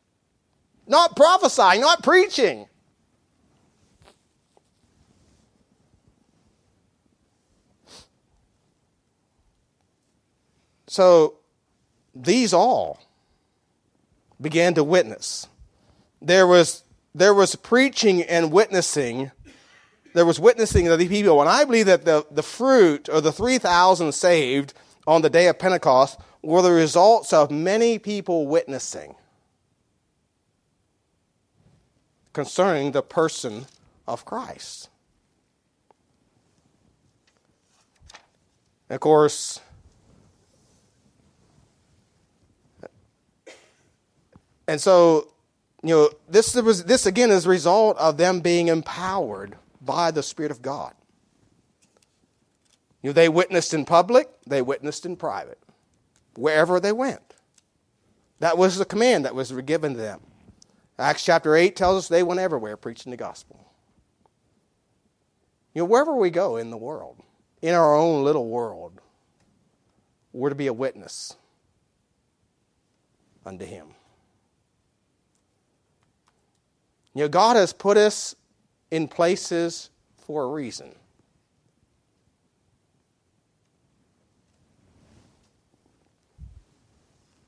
not 0.85 1.15
prophesying, 1.15 1.81
not 1.81 2.03
preaching. 2.03 2.67
So 10.95 11.33
these 12.15 12.53
all 12.53 13.01
began 14.39 14.75
to 14.75 14.83
witness. 14.85 15.45
There 16.21 16.47
was, 16.47 16.85
there 17.13 17.33
was 17.33 17.57
preaching 17.57 18.23
and 18.23 18.49
witnessing. 18.49 19.31
There 20.13 20.25
was 20.25 20.39
witnessing 20.39 20.87
of 20.87 20.97
the 20.97 21.09
people. 21.09 21.41
And 21.41 21.49
I 21.49 21.65
believe 21.65 21.87
that 21.87 22.05
the, 22.05 22.25
the 22.31 22.41
fruit 22.41 23.09
of 23.09 23.23
the 23.23 23.33
3,000 23.33 24.13
saved 24.13 24.73
on 25.05 25.21
the 25.21 25.29
day 25.29 25.49
of 25.49 25.59
Pentecost 25.59 26.17
were 26.41 26.61
the 26.61 26.71
results 26.71 27.33
of 27.33 27.51
many 27.51 27.99
people 27.99 28.47
witnessing 28.47 29.15
concerning 32.31 32.93
the 32.93 33.01
person 33.01 33.65
of 34.07 34.23
Christ. 34.23 34.87
Of 38.89 39.01
course, 39.01 39.59
And 44.67 44.81
so, 44.81 45.31
you 45.83 45.89
know, 45.89 46.09
this 46.27 46.53
this 46.53 47.05
again 47.05 47.31
is 47.31 47.45
a 47.45 47.49
result 47.49 47.97
of 47.97 48.17
them 48.17 48.39
being 48.39 48.67
empowered 48.67 49.55
by 49.81 50.11
the 50.11 50.23
Spirit 50.23 50.51
of 50.51 50.61
God. 50.61 50.93
You 53.01 53.09
know, 53.09 53.13
they 53.13 53.29
witnessed 53.29 53.73
in 53.73 53.85
public, 53.85 54.29
they 54.47 54.61
witnessed 54.63 55.05
in 55.05 55.15
private, 55.15 55.59
wherever 56.35 56.79
they 56.79 56.91
went. 56.91 57.35
That 58.39 58.57
was 58.57 58.77
the 58.77 58.85
command 58.85 59.25
that 59.25 59.35
was 59.35 59.51
given 59.51 59.93
to 59.93 59.99
them. 59.99 60.21
Acts 60.97 61.23
chapter 61.23 61.55
8 61.55 61.75
tells 61.75 61.97
us 61.97 62.07
they 62.07 62.23
went 62.23 62.39
everywhere 62.39 62.77
preaching 62.77 63.11
the 63.11 63.17
gospel. 63.17 63.59
You 65.73 65.81
know, 65.81 65.85
wherever 65.85 66.15
we 66.15 66.29
go 66.29 66.55
in 66.55 66.71
the 66.71 66.77
world, 66.77 67.21
in 67.61 67.73
our 67.73 67.95
own 67.95 68.23
little 68.23 68.47
world, 68.47 69.01
we're 70.31 70.49
to 70.49 70.55
be 70.55 70.67
a 70.67 70.73
witness 70.73 71.35
unto 73.45 73.65
Him. 73.65 73.87
You 77.15 77.21
know, 77.21 77.29
God 77.29 77.55
has 77.55 77.73
put 77.73 77.97
us 77.97 78.35
in 78.91 79.07
places 79.07 79.89
for 80.17 80.43
a 80.43 80.47
reason. 80.47 80.93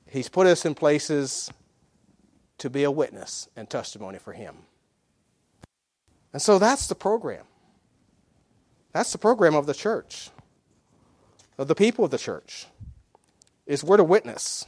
He's 0.09 0.29
put 0.29 0.47
us 0.47 0.65
in 0.65 0.73
places 0.73 1.51
to 2.59 2.69
be 2.69 2.83
a 2.83 2.91
witness 2.91 3.49
and 3.57 3.69
testimony 3.69 4.17
for 4.19 4.31
Him. 4.31 4.55
And 6.31 6.41
so 6.41 6.57
that's 6.59 6.87
the 6.87 6.95
program. 6.95 7.43
That's 8.93 9.11
the 9.11 9.17
program 9.17 9.53
of 9.53 9.65
the 9.65 9.73
church, 9.73 10.29
of 11.57 11.67
the 11.67 11.75
people 11.75 12.05
of 12.05 12.11
the 12.11 12.17
church, 12.17 12.67
is 13.65 13.83
we're 13.83 13.97
to 13.97 14.03
witness. 14.03 14.65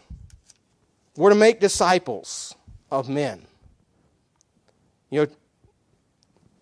We're 1.15 1.29
to 1.29 1.35
make 1.35 1.61
disciples 1.61 2.53
of 2.91 3.07
men. 3.07 3.45
You 5.09 5.21
know, 5.21 5.27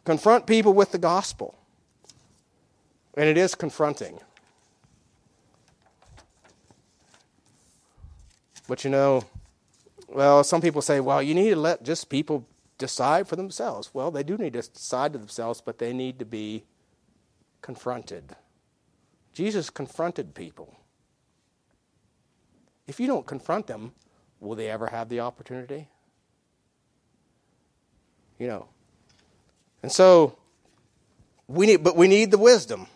confront 0.06 0.48
people 0.48 0.74
with 0.74 0.92
the 0.92 0.98
gospel. 0.98 1.56
And 3.16 3.28
it 3.28 3.38
is 3.38 3.56
confronting. 3.56 4.20
But 8.68 8.84
you 8.84 8.90
know, 8.90 9.24
well, 10.08 10.44
some 10.44 10.62
people 10.62 10.82
say, 10.82 11.00
well, 11.00 11.22
you 11.22 11.34
need 11.34 11.50
to 11.50 11.56
let 11.56 11.84
just 11.84 12.10
people 12.10 12.46
decide 12.78 13.28
for 13.28 13.36
themselves. 13.36 13.90
Well, 13.94 14.12
they 14.12 14.24
do 14.24 14.38
need 14.38 14.54
to 14.54 14.62
decide 14.62 15.14
to 15.14 15.20
themselves, 15.20 15.62
but 15.62 15.80
they 15.80 15.94
need 15.94 16.20
to 16.20 16.26
be 16.26 16.64
confronted. 17.62 18.36
Jesus 19.34 19.70
confronted 19.70 20.34
people. 20.34 20.76
If 22.88 23.00
you 23.00 23.08
don't 23.08 23.26
confront 23.26 23.68
them, 23.68 23.94
will 24.40 24.56
they 24.56 24.70
ever 24.70 24.88
have 24.88 25.10
the 25.10 25.20
opportunity? 25.20 25.88
You 28.38 28.48
know. 28.48 28.68
And 29.84 29.92
so 29.92 30.38
we 31.48 31.66
need 31.66 31.84
but 31.84 31.96
we 31.96 32.08
need 32.08 32.32
the 32.32 32.38
wisdom. 32.38 32.88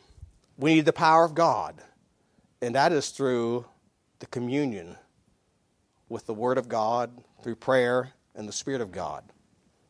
We 0.58 0.76
need 0.76 0.86
the 0.86 0.94
power 0.94 1.24
of 1.24 1.34
God. 1.34 1.76
And 2.62 2.76
that 2.76 2.92
is 2.92 3.10
through 3.10 3.66
the 4.20 4.28
communion 4.28 4.98
with 6.10 6.26
the 6.26 6.34
word 6.34 6.58
of 6.58 6.70
God, 6.70 7.12
through 7.42 7.56
prayer 7.56 8.12
and 8.36 8.48
the 8.48 8.54
spirit 8.54 8.82
of 8.82 8.92
God. 8.92 9.24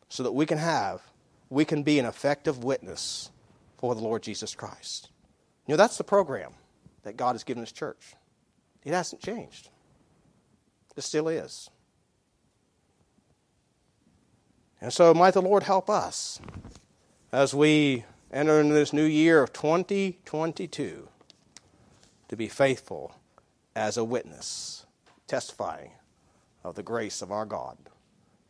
So 0.09 0.23
that 0.23 0.31
we 0.31 0.45
can 0.45 0.57
have 0.57 1.01
we 1.49 1.65
can 1.65 1.83
be 1.83 1.99
an 1.99 2.05
effective 2.05 2.63
witness 2.63 3.29
for 3.77 3.95
the 3.95 4.01
Lord 4.01 4.23
Jesus 4.23 4.55
Christ. 4.55 5.09
You 5.67 5.73
know, 5.73 5.77
that's 5.77 5.97
the 5.97 6.03
program 6.03 6.53
that 7.03 7.17
God 7.17 7.33
has 7.33 7.43
given 7.43 7.61
His 7.61 7.71
church. 7.71 8.13
It 8.83 8.93
hasn't 8.93 9.21
changed. 9.21 9.69
It 10.95 11.03
still 11.03 11.27
is. 11.27 11.70
And 14.82 14.91
so, 14.91 15.13
might 15.13 15.36
the 15.36 15.41
Lord 15.41 15.63
help 15.63 15.89
us 15.89 16.41
as 17.32 17.53
we 17.53 18.03
enter 18.34 18.59
into 18.59 18.73
this 18.73 18.91
new 18.91 19.05
year 19.05 19.43
of 19.43 19.53
2022 19.53 21.07
to 22.27 22.36
be 22.36 22.47
faithful 22.47 23.15
as 23.75 23.95
a 23.95 24.03
witness, 24.03 24.86
testifying 25.27 25.91
of 26.63 26.75
the 26.75 26.84
grace 26.84 27.21
of 27.21 27.32
our 27.32 27.45
God 27.45 27.77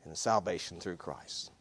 and 0.05 0.17
salvation 0.17 0.79
through 0.79 0.97
Christ. 0.97 1.51